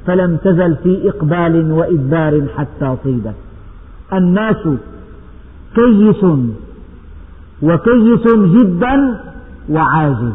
[0.08, 3.36] فلم تزل في إقبال وإدبار حتى صيدت
[4.13, 4.67] الناس
[5.76, 6.26] كيس
[7.62, 9.24] وكيس جدا
[9.70, 10.34] وعاجز.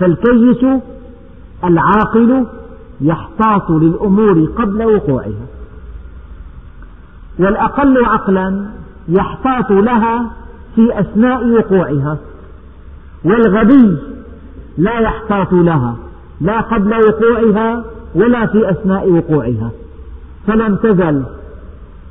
[0.00, 0.64] فالكيس
[1.64, 2.46] العاقل
[3.00, 5.46] يحتاط للأمور قبل وقوعها.
[7.38, 8.66] والأقل عقلا
[9.08, 10.30] يحتاط لها
[10.74, 12.18] في أثناء وقوعها.
[13.24, 13.98] والغبي
[14.78, 15.96] لا يحتاط لها
[16.40, 19.70] لا قبل وقوعها ولا في أثناء وقوعها.
[20.46, 21.22] فلم تزل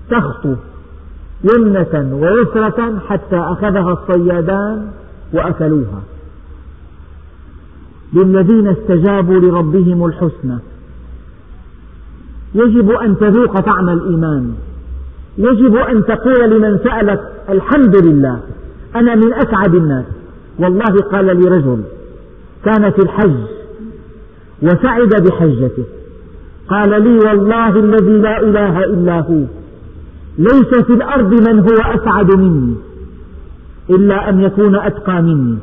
[0.09, 0.55] تخطو
[1.53, 4.87] يمنة ويسرة حتى أخذها الصيادان
[5.33, 6.01] وأكلوها.
[8.13, 10.57] للذين استجابوا لربهم الحسنى.
[12.55, 14.55] يجب أن تذوق طعم الإيمان.
[15.37, 18.39] يجب أن تقول لمن سألك الحمد لله
[18.95, 20.05] أنا من أسعد الناس.
[20.59, 21.81] والله قال لي رجل
[22.65, 23.56] كان في الحج
[24.61, 25.83] وسعد بحجته.
[26.69, 29.43] قال لي والله الذي لا إله إلا هو.
[30.37, 32.75] ليس في الأرض من هو أسعد مني
[33.89, 35.57] إلا أن يكون أتقى مني.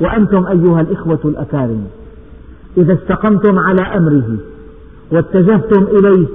[0.00, 1.86] وأنتم أيها الإخوة الأكارم
[2.78, 4.36] إذا استقمتم على أمره
[5.10, 6.26] واتجهتم إليه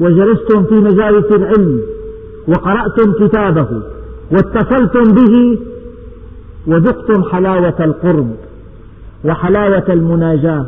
[0.00, 1.80] وجلستم في مجالس العلم
[2.48, 3.82] وقرأتم كتابه
[4.32, 5.58] واتصلتم به
[6.66, 8.36] وذقتم حلاوة القرب.
[9.24, 10.66] وحلاوة المناجاة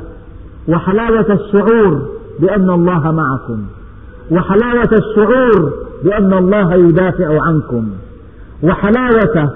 [0.69, 2.03] وحلاوة الشعور
[2.40, 3.64] بأن الله معكم
[4.31, 5.73] وحلاوة الشعور
[6.05, 7.88] بأن الله يدافع عنكم
[8.62, 9.51] وحلاوة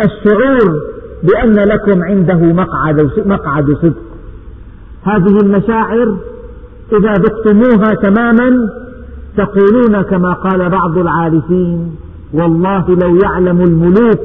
[0.00, 0.80] الشعور
[1.22, 4.08] بأن لكم عنده مقعد, مقعد صدق.
[5.02, 6.16] هذه المشاعر
[6.92, 8.68] إذا ذقتموها تماما
[9.36, 11.96] تقولون كما قال بعض العارفين
[12.32, 14.18] والله لو يعلم الملوك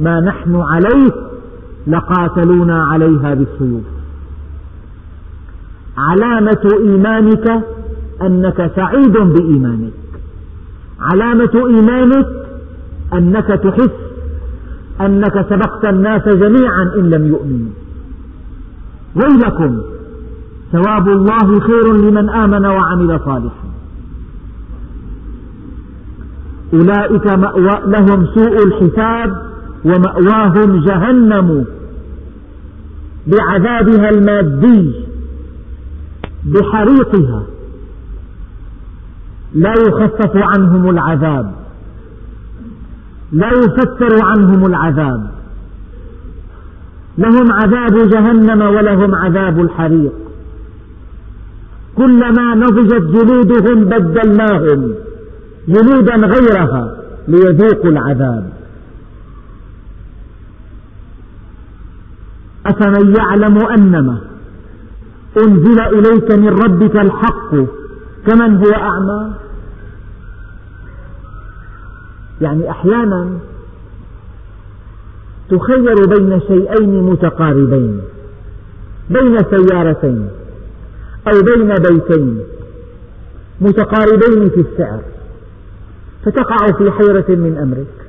[0.00, 1.10] ما نحن عليه
[1.86, 3.84] لقاتلونا عليها بالسيوف.
[5.98, 7.64] علامة إيمانك
[8.22, 9.92] أنك سعيد بإيمانك.
[11.00, 12.26] علامة إيمانك
[13.14, 13.90] أنك تحس
[15.00, 17.72] أنك سبقت الناس جميعا إن لم يؤمنوا.
[19.16, 19.80] ويلكم
[20.72, 23.68] ثواب الله خير لمن آمن وعمل صالحا.
[26.74, 29.53] أولئك مأوى لهم سوء الحساب
[29.84, 31.64] ومأواهم جهنم
[33.26, 34.94] بعذابها المادي
[36.44, 37.42] بحريقها.
[39.54, 41.54] لا يخفف عنهم العذاب.
[43.32, 45.30] لا يفتر عنهم العذاب.
[47.18, 50.12] لهم عذاب جهنم ولهم عذاب الحريق.
[51.96, 54.94] كلما نضجت جلودهم بدلناهم
[55.68, 56.96] جلودا غيرها
[57.28, 58.63] ليذوقوا العذاب.
[62.66, 64.18] أفمن يعلم أنما
[65.38, 67.50] أنزل إليك من ربك الحق
[68.26, 69.34] كمن هو أعمى؟
[72.40, 73.38] يعني أحيانا
[75.50, 78.00] تخير بين شيئين متقاربين
[79.10, 80.28] بين سيارتين
[81.28, 82.40] أو بين بيتين
[83.60, 85.00] متقاربين في السعر
[86.24, 88.03] فتقع في حيرة من أمرك.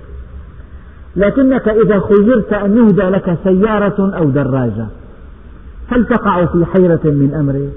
[1.16, 4.88] لكنك إذا خيرت أن يهدى لك سيارة أو دراجة.
[5.88, 7.74] هل تقع في حيرة من أمرك.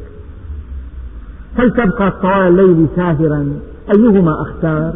[1.56, 3.48] هل تبقى طوال الليل ساهرا.
[3.96, 4.94] أيهما أختار؟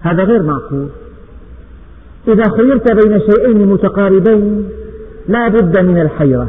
[0.00, 0.86] هذا غير معقول.
[2.28, 4.68] إذا خيرت بين شيئين متقاربين
[5.28, 6.48] لا بد من الحيرة.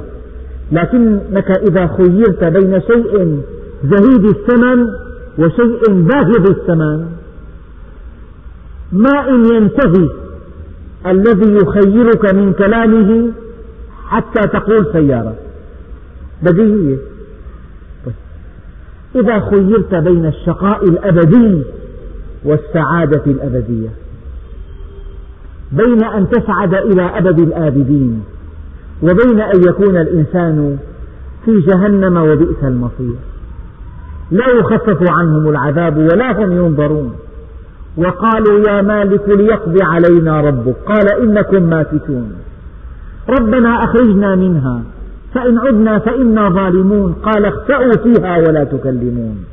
[0.71, 3.41] لكنك إذا خيرت بين شيء
[3.83, 4.87] زهيد الثمن
[5.37, 7.16] وشيء باهظ الثمن.
[8.91, 10.09] ما إن ينتهي
[11.05, 13.31] الذي يخيرك من كلامه
[14.07, 15.35] حتى تقول سيارة.
[16.43, 16.97] بديهية
[18.05, 18.15] طيب.
[19.15, 21.63] إذا خيرت بين الشقاء الأبدي
[22.43, 23.89] والسعادة الأبدية.
[25.71, 28.23] بين أن تسعد إلى أبد الآبدين
[29.03, 30.77] وبين أن يكون الإنسان
[31.45, 33.15] في جهنم وبئس المصير.
[34.31, 37.15] لا يخفف عنهم العذاب ولا هم ينظرون.
[37.97, 40.75] وقالوا يا مالك ليقضي علينا ربك.
[40.85, 42.31] قال إنكم ماكثون
[43.39, 44.81] ربنا أخرجنا منها.
[45.33, 47.13] فإن عدنا فإنا ظالمون.
[47.13, 49.45] قال اخسأوا فيها ولا تكلمون.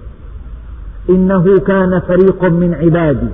[1.10, 3.28] إنه كان فريق من عبادي.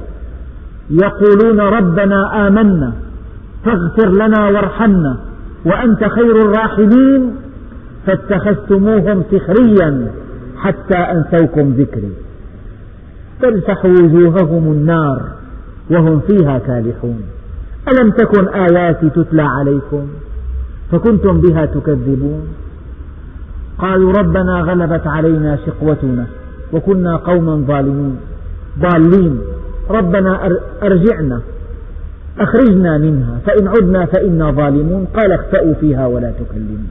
[0.90, 2.92] يقولون ربنا آمنا.
[3.64, 5.16] فاغفر لنا وارحمنا.
[5.64, 7.36] وأنت خير الراحمين.
[8.06, 10.10] فاتخذتموهم سخريا
[10.56, 12.12] حتى أنسوكم ذكري.
[13.42, 15.22] تلفح وجوههم النار
[15.90, 17.22] وهم فيها كالحون.
[17.88, 20.06] ألم تكن آياتي تتلى عليكم
[20.92, 22.48] فكنتم بها تكذبون؟
[23.78, 26.26] قالوا ربنا غلبت علينا شقوتنا
[26.72, 28.16] وكنا قوما ظالمين
[28.80, 29.40] ضالين.
[29.90, 30.50] ربنا
[30.82, 31.40] أرجعنا.
[32.38, 33.38] أخرجنا منها.
[33.46, 35.06] فإن عدنا فإنا ظالمون.
[35.14, 36.88] قال اخسأوا فيها ولا تكلمون.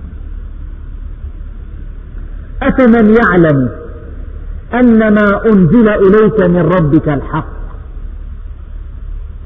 [2.61, 3.69] أفمن يعلم
[4.73, 7.47] أن ما أنزل إليك من ربك الحق.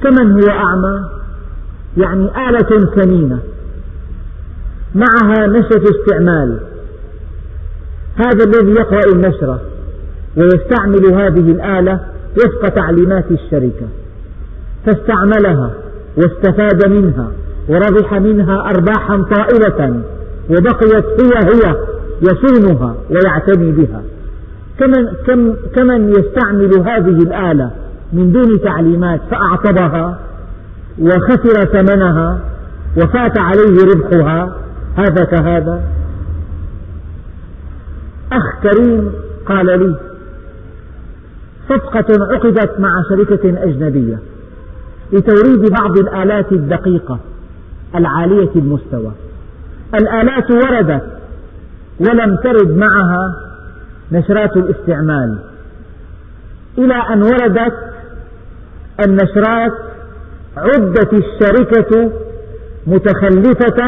[0.03, 1.09] كمن هو أعمى؟
[1.97, 3.39] يعني آلة ثمينة
[4.95, 6.59] معها نشرة استعمال.
[8.15, 9.61] هذا الذي يقرأ النشرة
[10.37, 11.99] ويستعمل هذه الآلة
[12.37, 13.87] وفق تعليمات الشركة.
[14.85, 15.71] فاستعملها
[16.17, 17.31] واستفاد منها
[17.69, 20.01] وربح منها أرباحا طائلة
[20.49, 21.75] وبقيت هي هي
[22.21, 24.01] يصونها ويعتني بها.
[24.79, 27.71] كمن, كم كمن يستعمل هذه الآلة
[28.13, 30.19] من دون تعليمات فأعطبها
[30.99, 32.39] وخسر ثمنها
[32.97, 34.55] وفات عليه ربحها
[34.97, 35.83] هذا كهذا؟
[38.31, 39.11] أخ كريم
[39.45, 39.95] قال لي
[41.69, 44.19] صفقة عقدت مع شركة أجنبية
[45.13, 47.19] لتوريد بعض الآلات الدقيقة
[47.95, 49.11] العالية المستوى.
[49.95, 51.03] الآلات وردت
[51.99, 53.42] ولم ترد معها
[54.11, 55.37] نشرات الاستعمال.
[56.77, 57.73] إلى أن وردت
[59.05, 59.73] النشرات
[60.57, 62.11] عدت الشركة
[62.87, 63.83] متخلفة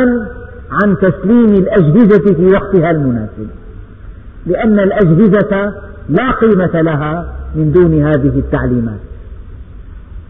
[0.72, 3.48] عن تسليم الأجهزة في وقتها المناسب
[4.46, 5.74] لأن الأجهزة
[6.10, 9.00] لا قيمة لها من دون هذه التعليمات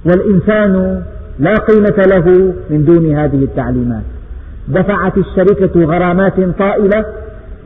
[0.06, 1.04] والإنسان
[1.40, 4.04] لا قيمة له من دون هذه التعليمات.
[4.68, 7.06] دفعت الشركة غرامات طائلة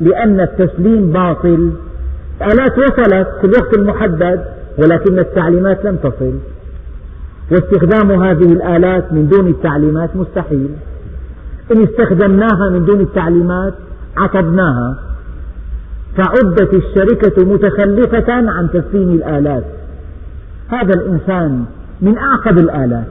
[0.02, 1.72] لأن التسليم باطل
[2.42, 4.46] الآلات وصلت في الوقت المحدد
[4.78, 6.34] ولكن التعليمات لم تصل.
[7.52, 10.70] واستخدام هذه الآلات من دون التعليمات مستحيل.
[11.72, 13.74] إن استخدمناها من دون التعليمات
[14.18, 14.98] عطبناها
[16.18, 19.64] فعدت الشركة متخلفة عن تسليم الآلات.
[20.68, 21.66] هذا الإنسان
[22.02, 23.08] من أعقد الآلات.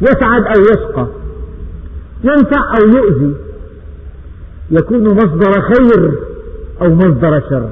[0.00, 1.06] يسعد أو يشقى.
[2.24, 3.34] ينفع أو يؤذي.
[4.70, 6.12] يكون مصدر خير
[6.82, 7.68] أو مصدر شر.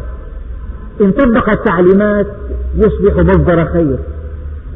[1.01, 2.27] إن طبق التعليمات
[2.75, 3.99] يصبح مصدر خير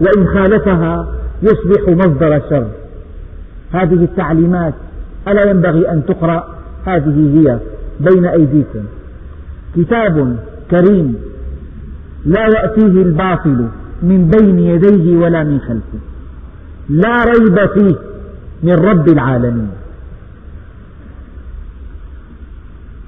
[0.00, 2.66] وإن خالفها يصبح مصدر شر.
[3.72, 4.74] هذه التعليمات
[5.28, 6.54] ألا ينبغي أن تقرأ
[6.86, 7.58] هذه هي
[8.00, 8.84] بين أيديكم.
[9.76, 10.36] كتاب
[10.70, 11.16] كريم
[12.26, 13.66] لا يأتيه الباطل
[14.02, 15.98] من بين يديه ولا من خلفه.
[16.88, 17.96] لا ريب فيه
[18.62, 19.70] من رب العالمين.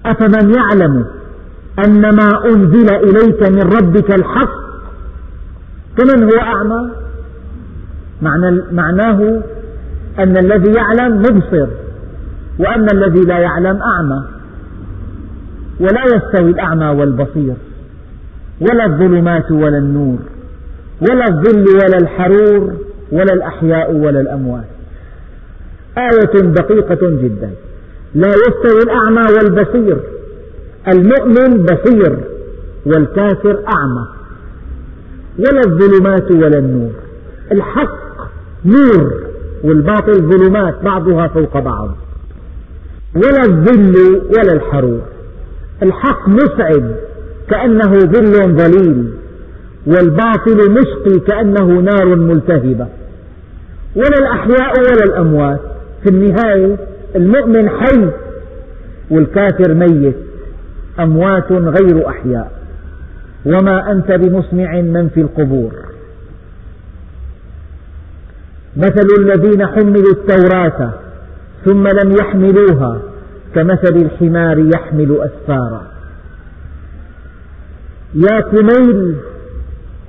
[0.07, 1.07] أفمن يعلم
[1.87, 4.63] أن ما أنزل إليك من ربك الحق
[5.99, 6.91] كمن هو أعمى؟
[8.73, 9.43] معناه
[10.19, 11.67] أن الذي يعلم مبصر
[12.59, 14.25] وأن الذي لا يعلم أعمى.
[15.81, 17.55] ولا يستوي الأعمى والبصير
[18.61, 20.19] ولا الظلمات ولا النور
[21.01, 22.73] ولا الظل ولا الحرور
[23.13, 24.65] ولا الأحياء ولا الأموات.
[25.99, 27.51] آية دقيقة جدا.
[28.15, 29.97] لا يستوي الأعمى والبصير.
[30.89, 32.19] المؤمن بصير
[32.87, 34.07] والكافر أعمى.
[35.39, 36.91] ولا الظلمات ولا النور.
[37.53, 38.29] الحق
[38.65, 39.13] نور
[39.65, 41.97] والباطل ظلمات بعضها فوق بعض.
[43.15, 45.01] ولا الظل ولا الحرور.
[45.83, 46.97] الحق مسعد
[47.51, 49.11] كأنه ظل ظليل
[49.87, 52.87] والباطل مشقي كأنه نار ملتهبة.
[53.97, 55.61] ولا الأحياء ولا الأموات.
[56.03, 56.77] في النهاية
[57.17, 58.09] المؤمن حي
[59.11, 60.17] والكافر ميت.
[61.01, 62.53] أموات غير أحياء.
[63.47, 65.73] وما أنت بمسمع من في القبور.
[68.77, 70.91] مثل الذين حملوا التوراة
[71.65, 73.01] ثم لم يحملوها
[73.55, 75.87] كمثل الحمار يحمل أسفارا.
[78.15, 79.17] يا كميل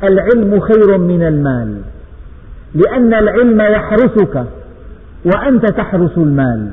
[0.04, 1.82] العلم خير من المال
[2.76, 4.46] لأن العلم يحرسك
[5.26, 6.70] وأنت تحرس المال.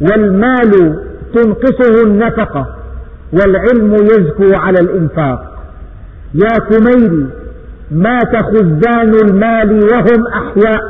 [0.00, 0.98] والمال
[1.34, 2.81] تنقصه النفقة.
[3.32, 5.52] والعلم يزكو على الإنفاق.
[6.34, 7.26] يا كميل
[7.90, 10.82] مات خزان المال وهم أحياء؟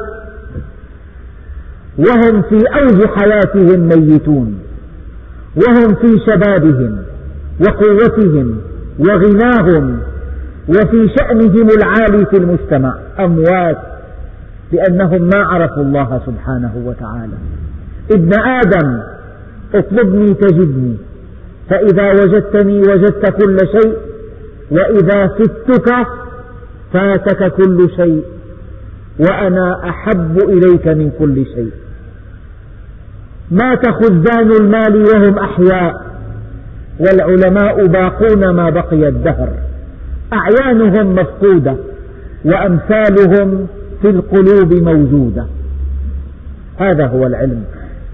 [1.98, 4.58] وهم في أوج حياتهم ميتون.
[5.56, 6.98] وهم في شبابهم
[7.60, 8.60] وقوتهم
[8.98, 9.98] وغناهم.
[10.68, 12.94] وفي شأنهم العالي في المجتمع.
[13.20, 13.78] أموات
[14.72, 17.36] لأنهم ما عرفوا الله سبحانه وتعالى.
[18.12, 18.98] ابن آدم
[19.74, 20.96] اطلبني تجدني.
[21.70, 23.96] فإذا وجدتني وجدت كل شيء
[24.70, 26.06] وإذا فتك
[26.92, 28.24] فاتك كل شيء
[29.18, 31.70] وأنا أحب إليك من كل شيء.
[33.50, 35.94] مات خزان المال وهم أحياء
[37.00, 39.48] والعلماء باقون ما بقي الدهر.
[40.32, 41.76] أعيانهم مفقودة
[42.44, 43.66] وأمثالهم
[44.02, 45.46] في القلوب موجودة.
[46.78, 47.64] هذا هو العلم.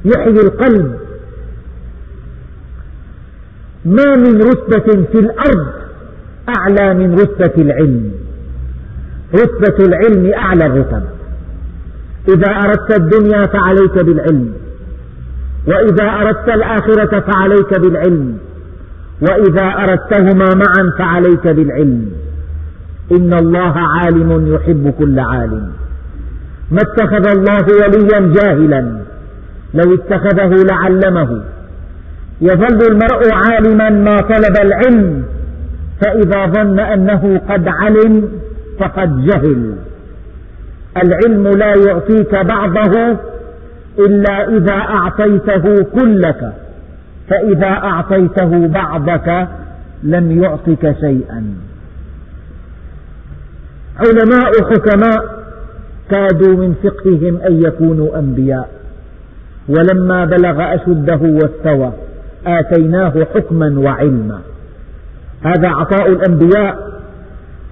[0.04, 1.07] يحيي القلب
[3.84, 5.66] ما من رتبة في الأرض
[6.58, 8.10] أعلى من رتبة العلم.
[9.34, 11.02] رتبة العلم أعلى الرتب.
[12.28, 14.52] إذا أردت الدنيا فعليك بالعلم.
[15.66, 18.38] وإذا أردت الآخرة فعليك بالعلم.
[19.20, 22.12] وإذا أردتهما معا فعليك بالعلم.
[23.12, 25.72] إن الله عالم يحب كل عالم.
[26.70, 28.98] ما اتخذ الله وليا جاهلا.
[29.74, 31.42] لو اتخذه لعلمه.
[32.40, 35.24] يظل المرء عالما ما طلب العلم
[36.00, 38.28] فإذا ظن أنه قد علم
[38.78, 39.74] فقد جهل.
[40.96, 43.16] العلم لا يعطيك بعضه
[43.98, 46.52] إلا إذا أعطيته كلك
[47.28, 49.48] فإذا أعطيته بعضك
[50.02, 51.44] لم يعطك شيئا.
[53.98, 55.24] علماء حكماء
[56.10, 58.68] كادوا من فقههم أن يكونوا أنبياء
[59.68, 61.92] ولما بلغ أشده واستوى.
[62.48, 64.40] آتيناه حكما وعلما.
[65.42, 67.00] هذا عطاء الأنبياء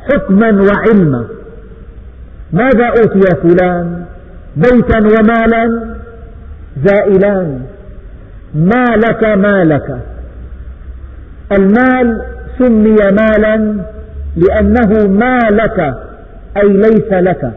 [0.08, 1.24] حكما وعلما.
[2.52, 4.04] ماذا أوتي فلان؟
[4.56, 5.94] بيتا ومالا؟
[6.84, 7.60] زائلان.
[8.54, 9.98] ما لك ما لك.
[11.52, 12.22] المال
[12.58, 13.84] سمي مالا
[14.36, 15.94] لأنه ما لك
[16.56, 17.52] أي ليس لك.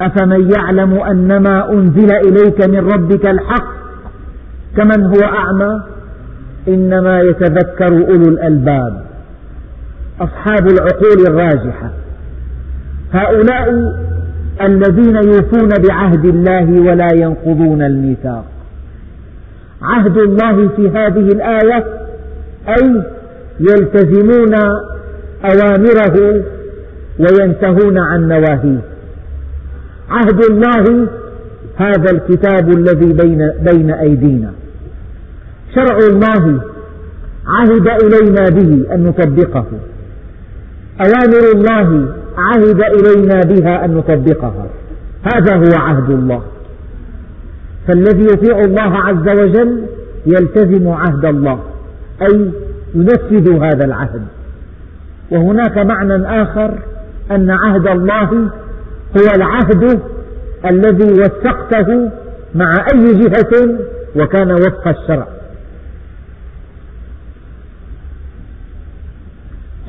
[0.00, 3.81] أفمن يعلم أن ما أنزل إليك من ربك الحق
[4.76, 5.82] كمن هو أعمى
[6.68, 9.04] إنما يتذكر أولو الألباب
[10.20, 11.90] أصحاب العقول الراجحة.
[13.12, 13.94] هؤلاء
[14.62, 18.44] الذين يوفون بعهد الله ولا ينقضون الميثاق.
[19.82, 21.84] عهد الله في هذه الآية
[22.68, 23.02] أي
[23.60, 24.54] يلتزمون
[25.44, 26.44] أوامره
[27.18, 28.80] وينتهون عن نواهيه.
[30.10, 31.08] عهد الله
[31.76, 34.52] هذا الكتاب الذي بين, بين أيدينا.
[35.74, 36.60] شرع الله
[37.46, 39.66] عهد إلينا به أن نطبقه.
[41.00, 42.08] أوامر الله
[42.38, 44.66] عهد إلينا بها أن نطبقها.
[45.34, 46.42] هذا هو عهد الله.
[47.88, 49.86] فالذي يطيع الله عز وجل
[50.26, 51.58] يلتزم عهد الله
[52.22, 52.50] أي
[52.94, 54.22] ينفذ هذا العهد.
[55.30, 56.78] وهناك معنى آخر
[57.30, 58.50] أن عهد الله
[59.16, 60.00] هو العهد
[60.66, 62.10] الذي وثقته
[62.54, 63.78] مع أي جهة
[64.16, 65.26] وكان وفق الشرع.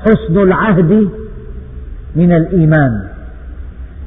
[0.06, 1.10] حسن العهد
[2.16, 3.04] من الإيمان.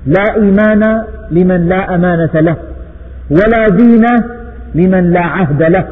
[0.07, 2.57] لا إيمان لمن لا أمانة له
[3.31, 4.05] ولا دين
[4.75, 5.89] لمن لا عهد له.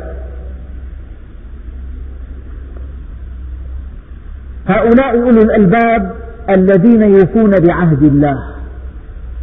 [4.68, 6.12] هؤلاء أولو الألباب
[6.50, 8.38] الذين يوفون بعهد الله.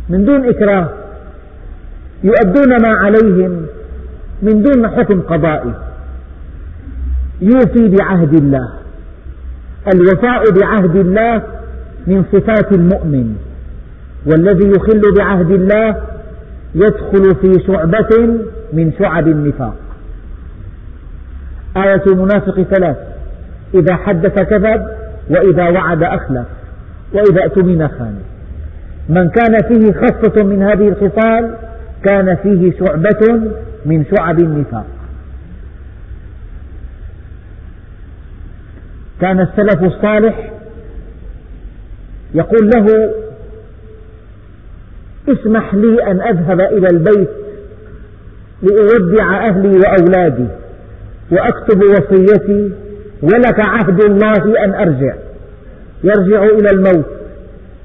[0.10, 0.90] من دون إكراه
[2.24, 3.66] يؤدون ما عليهم
[4.42, 5.74] من دون حكم قضائي
[7.42, 8.81] يوفي بعهد الله.
[9.88, 11.42] الوفاء بعهد الله
[12.08, 13.36] من صفات المؤمن
[14.26, 15.96] والذي يخل بعهد الله
[16.76, 18.28] يدخل في شعبة
[18.74, 19.76] من شعب النفاق.
[21.78, 22.98] آية المنافق ثلاث
[23.74, 24.88] إذا حدث كذب
[25.30, 26.46] وإذا وعد أخلف
[27.14, 28.16] وإذا اؤتمن خان.
[29.10, 31.56] من كان فيه خصة من هذه الخصال
[32.04, 33.42] كان فيه شعبة
[33.86, 34.86] من شعب النفاق.
[39.22, 40.52] كان السلف الصالح
[42.34, 43.14] يقول له
[45.30, 47.30] اسمح لي أن أذهب إلى البيت
[48.64, 50.48] لأودع أهلي وأولادي
[51.32, 52.72] وأكتب وصيتي
[53.22, 55.14] ولك عهد الله أن أرجع.
[56.04, 57.06] يرجع إلى الموت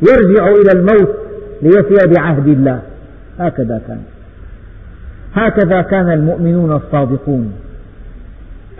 [0.02, 1.16] يرجع إلى الموت
[1.62, 2.80] ليفي بعهد الله.
[3.38, 4.02] هكذا كان.
[5.34, 7.52] هكذا كان المؤمنون الصادقون.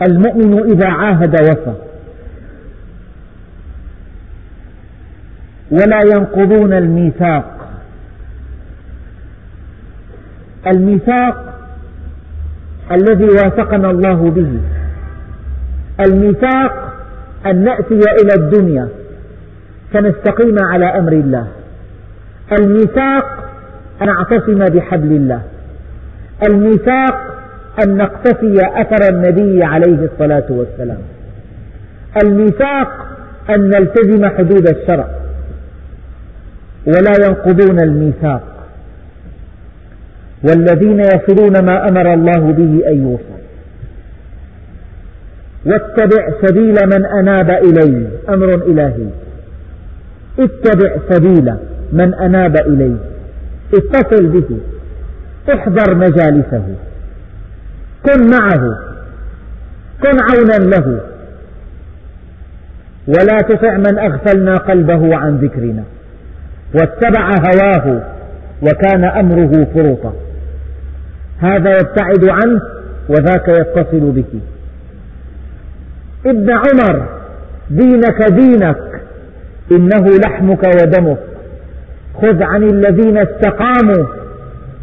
[0.09, 1.86] المؤمن إذا عاهد وفى.
[5.70, 7.68] ولا ينقضون الميثاق.
[10.66, 11.54] الميثاق
[12.92, 14.60] الذي واثقنا الله به.
[16.06, 16.92] الميثاق
[17.46, 18.88] أن نأتي إلى الدنيا
[19.92, 21.46] فنستقيم على أمر الله.
[22.52, 23.50] الميثاق
[24.02, 25.42] أن أعتصم بحبل الله.
[26.48, 27.36] الميثاق
[27.84, 30.98] أن نقتفي أثر النبي عليه الصلاة والسلام.
[32.22, 33.06] الميثاق
[33.50, 35.08] أن نلتزم حدود الشرع.
[36.87, 38.43] ولا ينقضون الميثاق
[40.43, 43.37] والذين يصلون ما أمر الله به أن يوصل.
[45.66, 49.07] واتبع سبيل من أناب إلي أمر إلهي.
[50.39, 51.55] اتبع سبيل
[51.93, 52.97] من أناب إلي.
[53.74, 54.59] اتصل به.
[55.55, 56.64] احضر مجالسه.
[58.07, 58.78] كن معه.
[60.03, 61.01] كن عونا له.
[63.09, 65.84] ولا تطع من أغفلنا قلبه عن ذكرنا.
[66.74, 68.02] واتبع هواه
[68.62, 70.12] وكان أمره فرطا
[71.40, 72.60] هذا يبتعد عنه
[73.08, 74.40] وذاك يتصل به.
[76.26, 77.08] ابن عمر
[77.70, 79.00] دينك دينك
[79.72, 81.18] إنه لحمك ودمك.
[82.22, 84.06] خذ عن الذين استقاموا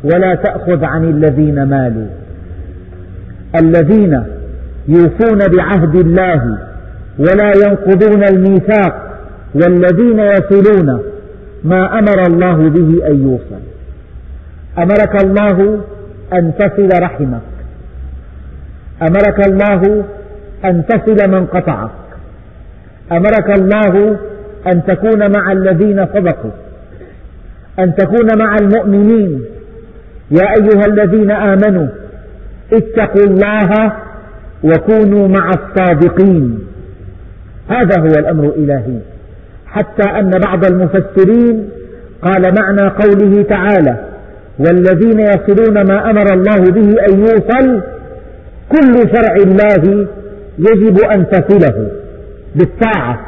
[0.04, 2.08] ولا تأخذ عن الذين مالوا.
[3.56, 4.24] الذين
[4.88, 6.58] يوفون بعهد الله
[7.20, 9.20] ولا ينقضون الميثاق
[9.56, 11.13] والذين يصلون
[11.64, 13.64] ما أمر الله به أن يوصل.
[14.78, 15.82] أمرك الله
[16.34, 17.42] أن تصل رحمك.
[19.02, 20.04] أمرك الله
[20.66, 21.90] أن تصل من قطعك.
[23.12, 24.18] أمرك الله
[24.68, 26.52] أن تكون مع الذين صدقوا.
[27.80, 29.44] أن تكون مع المؤمنين.
[30.32, 31.88] يا أيها الذين آمنوا
[32.74, 33.94] اتقوا الله
[34.64, 36.60] وكونوا مع الصادقين.
[37.70, 39.13] هذا هو الأمر الإلهي
[39.74, 41.70] حتى أن بعض المفسرين
[42.22, 43.96] قال معنى قوله تعالى
[44.60, 47.82] والذين يصلون ما أمر الله به أن يوصل
[48.70, 50.08] كل شرع الله
[50.60, 51.92] يجب أن تصله
[52.56, 53.20] بالطاعة.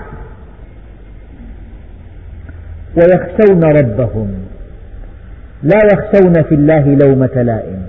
[2.96, 4.28] ويخشون ربهم
[5.64, 7.82] لا يخشون في الله لومة لائم.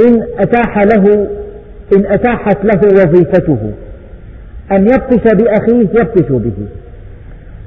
[0.00, 1.28] إن أتاح له
[1.96, 3.72] إن أتاحت له وظيفته.
[4.72, 6.66] أن يبطش بأخيه يبطش به.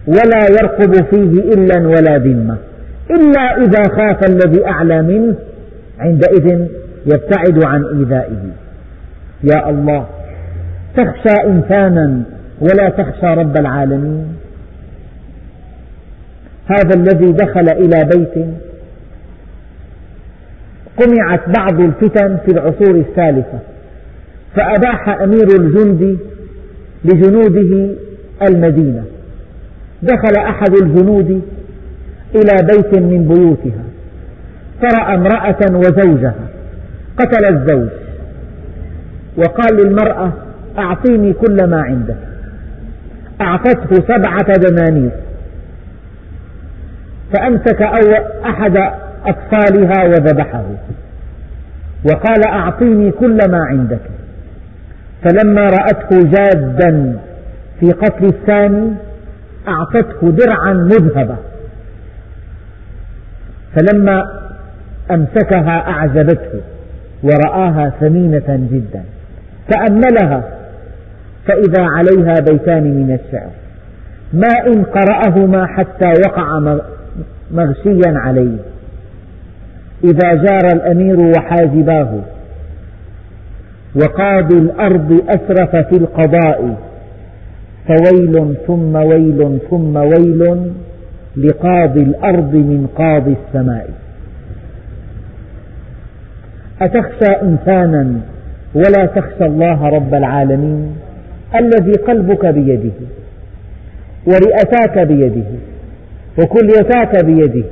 [0.07, 2.57] ولا يرقب فيه إلا ولا ذمة.
[3.11, 5.35] إلا إذا خاف الذي أعلى منه
[5.99, 6.67] عندئذ
[7.05, 8.51] يبتعد عن إيذائه.
[9.43, 10.07] يا الله
[10.97, 12.23] تخشى إنسانا
[12.61, 14.35] ولا تخشى رب العالمين.
[16.65, 18.45] هذا الذي دخل إلى بيت
[20.97, 23.59] قمعت بعض الفتن في العصور الثالثة.
[24.55, 26.17] فأباح أمير الجند
[27.05, 27.95] لجنوده
[28.41, 29.03] المدينة.
[30.03, 31.41] دخل أحد الجنود
[32.35, 33.83] إلى بيت من بيوتها
[34.81, 36.47] فرأى امرأة وزوجها
[37.17, 37.89] قتل الزوج
[39.37, 40.33] وقال للمرأة
[40.77, 42.17] أعطيني كل ما عندك.
[43.41, 45.11] أعطته سبعة دنانير.
[47.33, 47.81] فأمسك
[48.45, 48.77] أحد
[49.25, 50.63] أطفالها وذبحه
[52.05, 53.99] وقال أعطيني كل ما عندك.
[55.23, 57.19] فلما رأته جادا
[57.79, 58.91] في قتل الثاني
[59.67, 61.35] أعطته درعا مذهبة
[63.75, 64.23] فلما
[65.11, 66.61] أمسكها أعجبته
[67.23, 69.03] ورآها ثمينة جدا.
[69.69, 70.43] تأملها
[71.47, 73.49] فإذا عليها بيتان من الشعر.
[74.33, 76.59] ما إن قرأهما حتى وقع
[77.51, 78.57] مغشيا عليه.
[80.03, 82.19] إذا جار الأمير وحاجباه
[83.95, 86.77] وقاضي الأرض أسرف في القضاء.
[87.87, 90.71] فويل ثم ويل ثم ويل
[91.37, 93.89] لقاضي الأرض من قاضي السماء.
[96.81, 98.13] أتخشى إنسانا
[98.75, 100.95] ولا تخشى الله رب العالمين
[101.55, 102.91] الذي قلبك بيده
[104.27, 105.43] ورئتاك بيده
[106.39, 107.65] وكليتاك بيده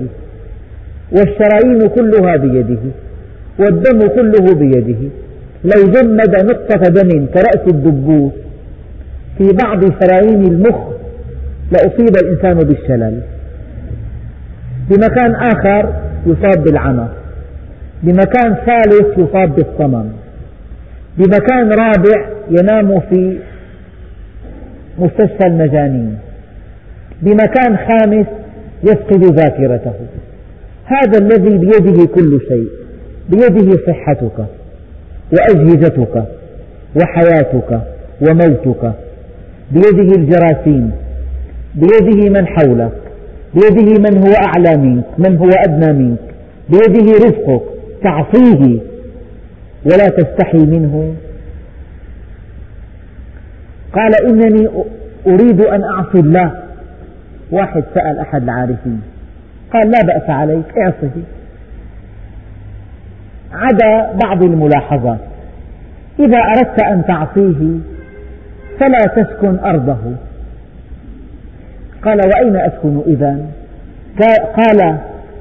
[1.11, 2.79] والشرايين كلها بيده
[3.59, 5.09] والدم كله بيده
[5.63, 8.31] لو جمد نقطة دم كرأس الدبوس
[9.37, 10.77] في بعض شرايين المخ
[11.71, 13.21] لأصيب الإنسان بالشلل.
[14.89, 15.93] بمكان آخر
[16.25, 17.07] يصاب بالعمى.
[18.03, 20.05] بمكان ثالث يصاب بالصمم.
[21.17, 23.37] بمكان رابع ينام في
[24.99, 26.17] مستشفى المجانين.
[27.21, 28.25] بمكان خامس
[28.83, 29.93] يفقد ذاكرته.
[30.85, 32.69] هذا الذي بيده كل شيء.
[33.29, 34.58] بيده صحتك.
[35.33, 36.23] وأجهزتك
[36.95, 37.81] وحياتك
[38.21, 38.93] وموتك.
[39.71, 40.91] بيده الجراثيم
[41.75, 42.91] بيده من حولك
[43.53, 46.19] بيده من هو أعلى منك من هو أدنى منك.
[46.69, 47.61] بيده رزقك
[48.03, 48.79] تعصيه.
[49.85, 51.15] ولا تستحي منه.
[53.93, 54.69] قال إنني
[55.27, 56.51] أريد أن أعصي الله.
[57.51, 59.01] واحد سأل أحد العارفين.
[59.73, 61.11] قال لا بأس عليك اعصه
[63.53, 65.19] عدا بعض الملاحظات.
[66.19, 67.79] إذا أردت أن تعصيه
[68.79, 70.15] فلا تسكن أرضه.
[72.03, 73.45] قال وأين أسكن إذا؟
[74.57, 74.97] قال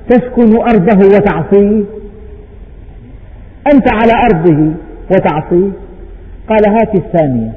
[0.08, 1.82] تسكن أرضه وتعصيه.
[3.72, 4.72] أنت على أرضه
[5.10, 5.70] وتعصيه.
[6.48, 7.52] قال هات الثانية.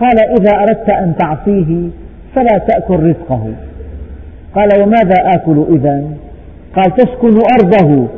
[0.00, 1.88] قال إذا أردت أن تعصيه
[2.34, 3.52] فلا تأكل رزقه.
[4.54, 6.04] قال وماذا آكل إذا؟
[6.76, 8.08] قال تسكن أرضه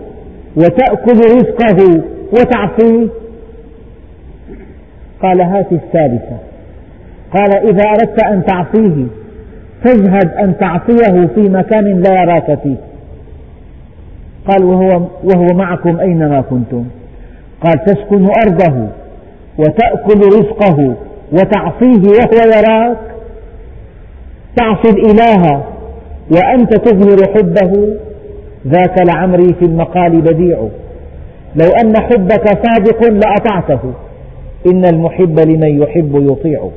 [0.56, 2.02] وتأكل رزقه
[2.32, 3.08] وتعصيه.
[5.22, 6.36] قال هات الثالثة.
[7.32, 9.06] قال إذا أردت أن تعصيه
[9.84, 12.76] تزهد أن تعصيه في مكان لا يراك فيه.
[14.48, 16.84] قال وهو, وهو معكم أينما كنتم.
[17.60, 18.86] قال تسكن أرضه
[19.58, 20.94] وتأكل رزقه
[21.32, 22.98] وتعصيه وهو يراك.
[24.56, 25.64] تعصي الإله
[26.30, 27.88] وأنت تظهر حبه.
[28.66, 30.68] ذاك لعمري في المقال بديع.
[31.56, 33.92] لو أن حبك صادق لأطعته.
[34.72, 36.68] إن المحب لمن يحب يطيع.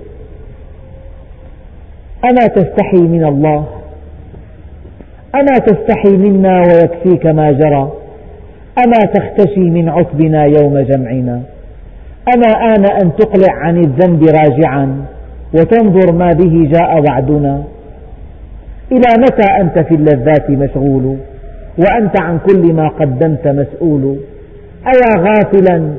[2.26, 3.66] أما تستحي من الله؟
[5.36, 7.92] أما تستحي منا ويكفيك ما جرى؟
[8.86, 11.42] أما تختشي من عتبنا يوم جمعنا؟
[12.36, 15.06] أما آن أن تقلع عن الذنب راجعا
[15.54, 17.64] وتنظر ما به جاء وعدنا؟
[18.92, 21.18] إلى متى أنت في اللذات مشغول؟
[21.80, 24.16] وأنت عن كل ما قدمت مسؤول.
[24.88, 25.90] أيا غافلا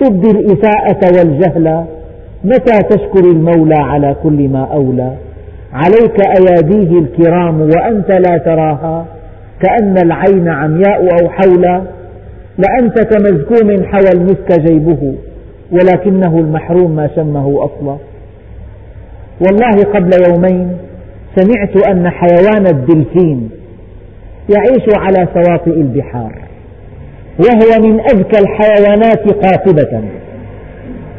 [0.00, 1.84] تبدي الإساءة والجهل.
[2.44, 5.12] متى تشكر المولى على كل ما أولى؟
[5.72, 9.06] عليك أياديه الكرام وأنت لا تراها.
[9.62, 11.82] كأن العين عمياء أو حولا.
[12.58, 15.14] لأنت كمزكوم حوى المسك جيبه
[15.72, 17.96] ولكنه المحروم ما شمه أصلا.
[19.40, 20.76] والله قبل يومين
[21.36, 23.50] سمعت أن حيوان الدلفين
[24.56, 26.32] يعيش على شواطئ البحار
[27.38, 30.02] وهو من أذكى الحيوانات قاطبة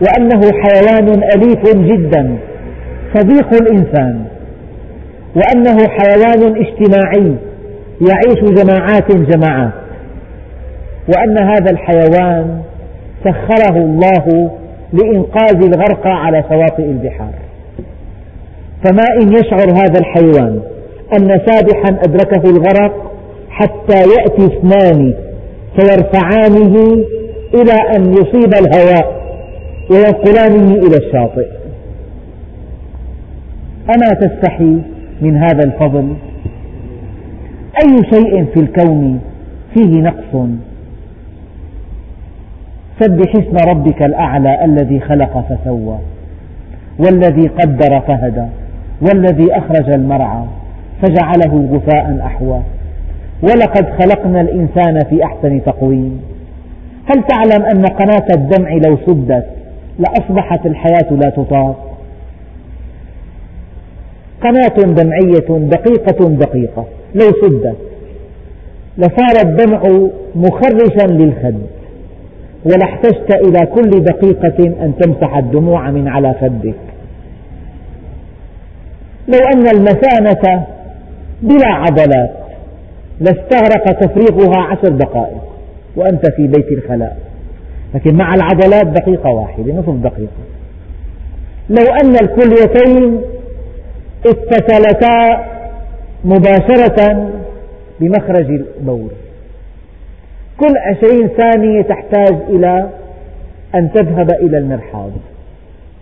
[0.01, 2.37] وأنه حيوان أليف جدا
[3.15, 4.25] صديق الإنسان
[5.35, 7.35] وأنه حيوان اجتماعي
[8.01, 9.73] يعيش جماعات جماعات
[11.07, 12.61] وأن هذا الحيوان
[13.23, 14.51] سخره الله
[14.93, 17.33] لإنقاذ الغرق على شواطئ البحار.
[18.83, 20.61] فما إن يشعر هذا الحيوان
[21.13, 23.10] أن سابحا أدركه الغرق
[23.51, 25.13] حتى يأتي اثنان
[25.75, 26.75] فيرفعانه
[27.53, 29.21] إلى أن يصيب الهواء
[29.91, 31.47] وينقلانه إلى الشاطئ.
[33.95, 34.77] أما تستحي
[35.21, 36.13] من هذا الفضل؟
[37.83, 39.19] أي شيء في الكون
[39.73, 40.47] فيه نقص؟
[42.99, 45.97] سبح اسم ربك الأعلى الذي خلق فسوى
[46.99, 48.45] والذي قدر فهدى
[49.01, 50.43] والذي أخرج المرعى
[51.01, 52.61] فجعله غثاء أحوى.
[53.43, 56.21] ولقد خلقنا الإنسان في أحسن تقويم.
[57.05, 59.45] هل تعلم أن قناة الدمع لو سدت
[59.99, 61.97] لأصبحت الحياة لا تطاق؟
[64.41, 66.85] قناة دمعية دقيقة دقيقة
[67.15, 67.77] لو سدت
[68.97, 71.61] لصار الدمع مخرشا للخد
[72.65, 76.75] ولاحتجت إلى كل دقيقة أن تمسح الدموع من على خدك.
[79.27, 80.65] لو أن المثانة
[81.41, 82.40] بلا عضلات
[83.19, 85.43] لاستغرق تفريغها عشر دقائق
[85.95, 87.17] وأنت في بيت الخلاء.
[87.95, 90.41] لكن مع العضلات دقيقة واحدة نصف دقيقة.
[91.69, 93.21] لو أن الكليتين
[94.25, 95.45] اتصلتا
[96.25, 97.29] مباشرة
[97.99, 99.09] بمخرج البول.
[100.57, 102.89] كل عشرين ثانية تحتاج إلى
[103.75, 105.11] أن تذهب إلى المرحاض.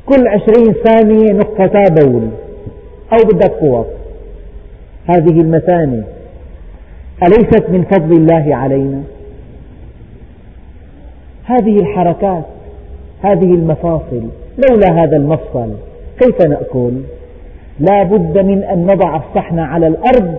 [0.06, 2.30] كل عشرين ثانية نقطتا بول
[3.14, 3.86] أو بدك قوة.
[5.08, 6.04] هذه المثانة
[7.24, 9.02] أليست من فضل الله علينا؟
[11.46, 12.44] هذه الحركات
[13.24, 14.24] هذه المفاصل
[14.70, 15.74] لولا هذا المفصل
[16.20, 16.92] كيف نأكل؟
[17.80, 20.36] لا بد من أن نضع الصحن على الأرض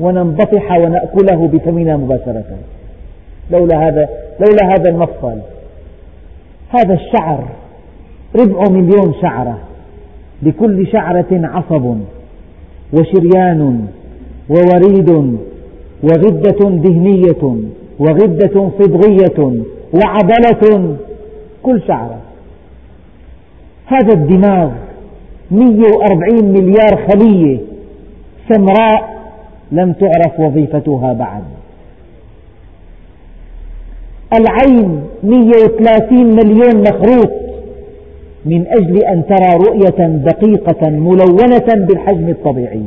[0.00, 2.44] وننبطح ونأكله بفمنا مباشرة.
[3.50, 4.08] لولا هذا,
[4.40, 5.38] لولا هذا المفصل.
[6.68, 7.44] هذا الشعر
[8.36, 9.58] ربع مليون شعرة
[10.42, 11.96] لكل شعرة عصب
[12.92, 13.86] وشريان
[14.48, 15.38] ووريد
[16.02, 17.56] وغدة دهنية
[17.98, 19.62] وغدة صبغية
[19.94, 20.96] وعضلة
[21.62, 22.18] كل شعرة.
[23.86, 24.70] هذا الدماغ
[25.50, 27.58] 140 مليار خلية
[28.48, 29.20] سمراء
[29.72, 31.42] لم تعرف وظيفتها بعد.
[34.34, 37.30] العين 130 مليون مخروط
[38.44, 42.82] من أجل أن ترى رؤية دقيقة ملونة بالحجم الطبيعي.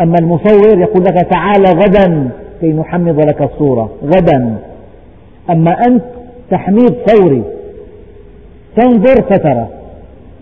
[0.00, 2.30] أما المصور يقول لك تعال غدا
[2.60, 4.56] كي نحمض لك الصورة غدا.
[5.50, 6.04] أما أنت
[6.50, 7.42] تحميض فوري
[8.76, 9.66] تنظر فترى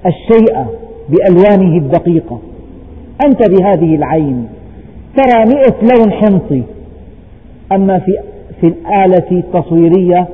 [0.06, 0.66] الشيء
[1.08, 2.38] بألوانه الدقيقة.
[3.26, 4.48] أنت بهذه العين
[5.16, 6.62] ترى مئة لون حمصي
[7.72, 8.12] أما في,
[8.60, 10.28] في الآلة التصويرية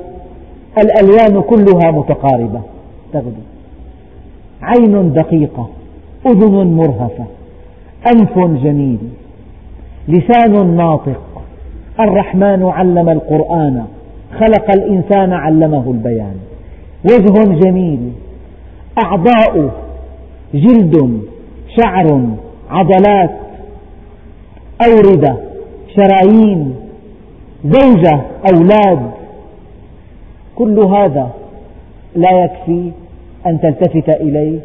[0.77, 2.61] الألوان كلها متقاربة
[3.13, 3.41] تغدو.
[4.61, 5.69] عين دقيقة
[6.27, 7.25] أذن مرهفة.
[8.07, 8.99] أنف جميل
[10.07, 11.21] لسان ناطق.
[11.99, 13.85] الرحمن علم القرآن
[14.39, 16.35] خلق الإنسان علمه البيان.
[17.05, 18.11] وجه جميل
[19.05, 19.71] أعضاء
[20.53, 21.21] جلد
[21.77, 22.29] شعر
[22.69, 23.29] عضلات
[24.87, 25.37] أوردة
[25.95, 26.75] شرايين
[27.65, 28.21] زوجة
[28.53, 29.11] أولاد.
[30.55, 31.29] كل هذا
[32.15, 32.91] لا يكفي
[33.45, 34.59] أن تلتفت إليه.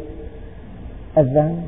[1.17, 1.61] الذهن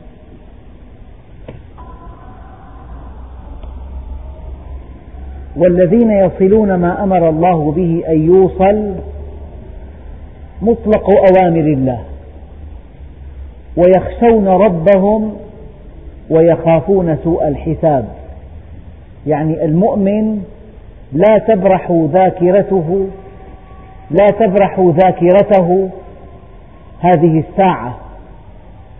[5.55, 8.93] والذين يصلون ما أمر الله به أن يوصل
[10.61, 11.99] مطلق أوامر الله
[13.77, 15.33] ويخشون ربهم
[16.29, 18.05] ويخافون سوء الحساب.
[19.27, 20.41] يعني المؤمن
[21.13, 23.07] لا تبرح ذاكرته
[24.11, 25.89] لا تبرح ذاكرته
[26.99, 27.97] هذه الساعة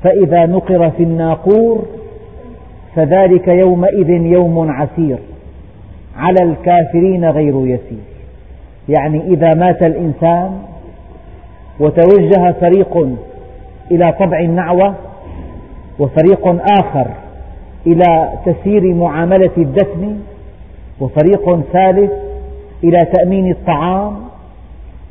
[0.03, 1.85] فإذا نقر في الناقور
[2.95, 5.17] فذلك يومئذ يوم عسير.
[6.17, 8.03] على الكافرين غير يسير.
[8.89, 10.51] يعني إذا مات الإنسان
[11.79, 13.17] وتوجه فريق
[13.91, 14.95] إلى طبع النعوة
[15.99, 16.47] وفريق
[16.79, 17.07] آخر
[17.87, 20.19] إلى تسيير معاملة الدفن
[20.99, 22.11] وفريق ثالث
[22.83, 24.15] إلى تأمين الطعام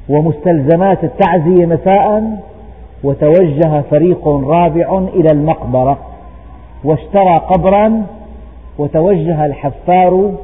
[0.08, 2.38] ومستلزمات التعزية مساء
[3.04, 5.98] وتوجه فريق رابع إلى المقبرة
[6.84, 8.06] واشترى قبرا
[8.78, 10.34] وتوجه الحفار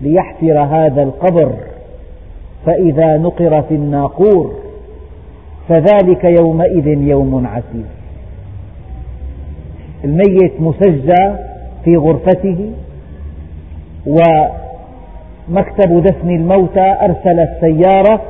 [0.00, 1.52] ليحفر هذا القبر
[2.66, 4.54] فإذا نقر في الناقور
[5.68, 7.84] فذلك يومئذ يوم عسير.
[10.04, 11.32] الميت مسجى
[11.84, 12.70] في غرفته
[14.06, 18.22] ومكتب دفن الموتى أرسل السيارة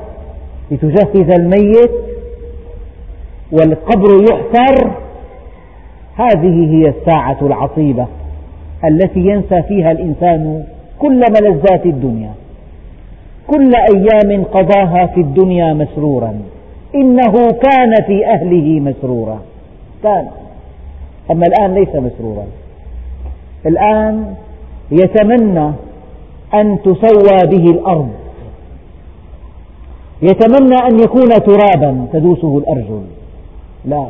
[0.71, 1.91] لتجهز الميت
[3.53, 4.91] والقبر يحفر.
[6.17, 8.07] هذه هي الساعة العصيبة
[8.85, 10.65] التي ينسى فيها الإنسان
[10.99, 12.33] كل ملذات الدنيا.
[13.47, 16.39] كل أيام قضاها في الدنيا مسرورا.
[16.95, 19.41] إنه كان في أهله مسرورا.
[20.03, 20.29] كان.
[21.31, 22.47] أما الآن ليس مسرورا.
[23.67, 24.35] الآن
[24.91, 25.73] يتمنى
[26.55, 28.11] أن تسوى به الأرض.
[30.23, 33.03] يتمنى أن يكون ترابا تدوسه الأرجل.
[33.85, 34.07] لا.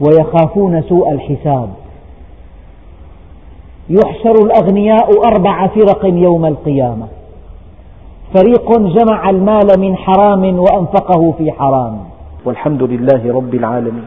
[0.00, 1.68] ويخافون سوء الحساب.
[3.88, 7.06] يحشر الأغنياء أربع فرق يوم القيامة.
[8.34, 11.98] فريق جمع المال من حرام وأنفقه في حرام.
[12.44, 14.04] والحمد لله رب العالمين.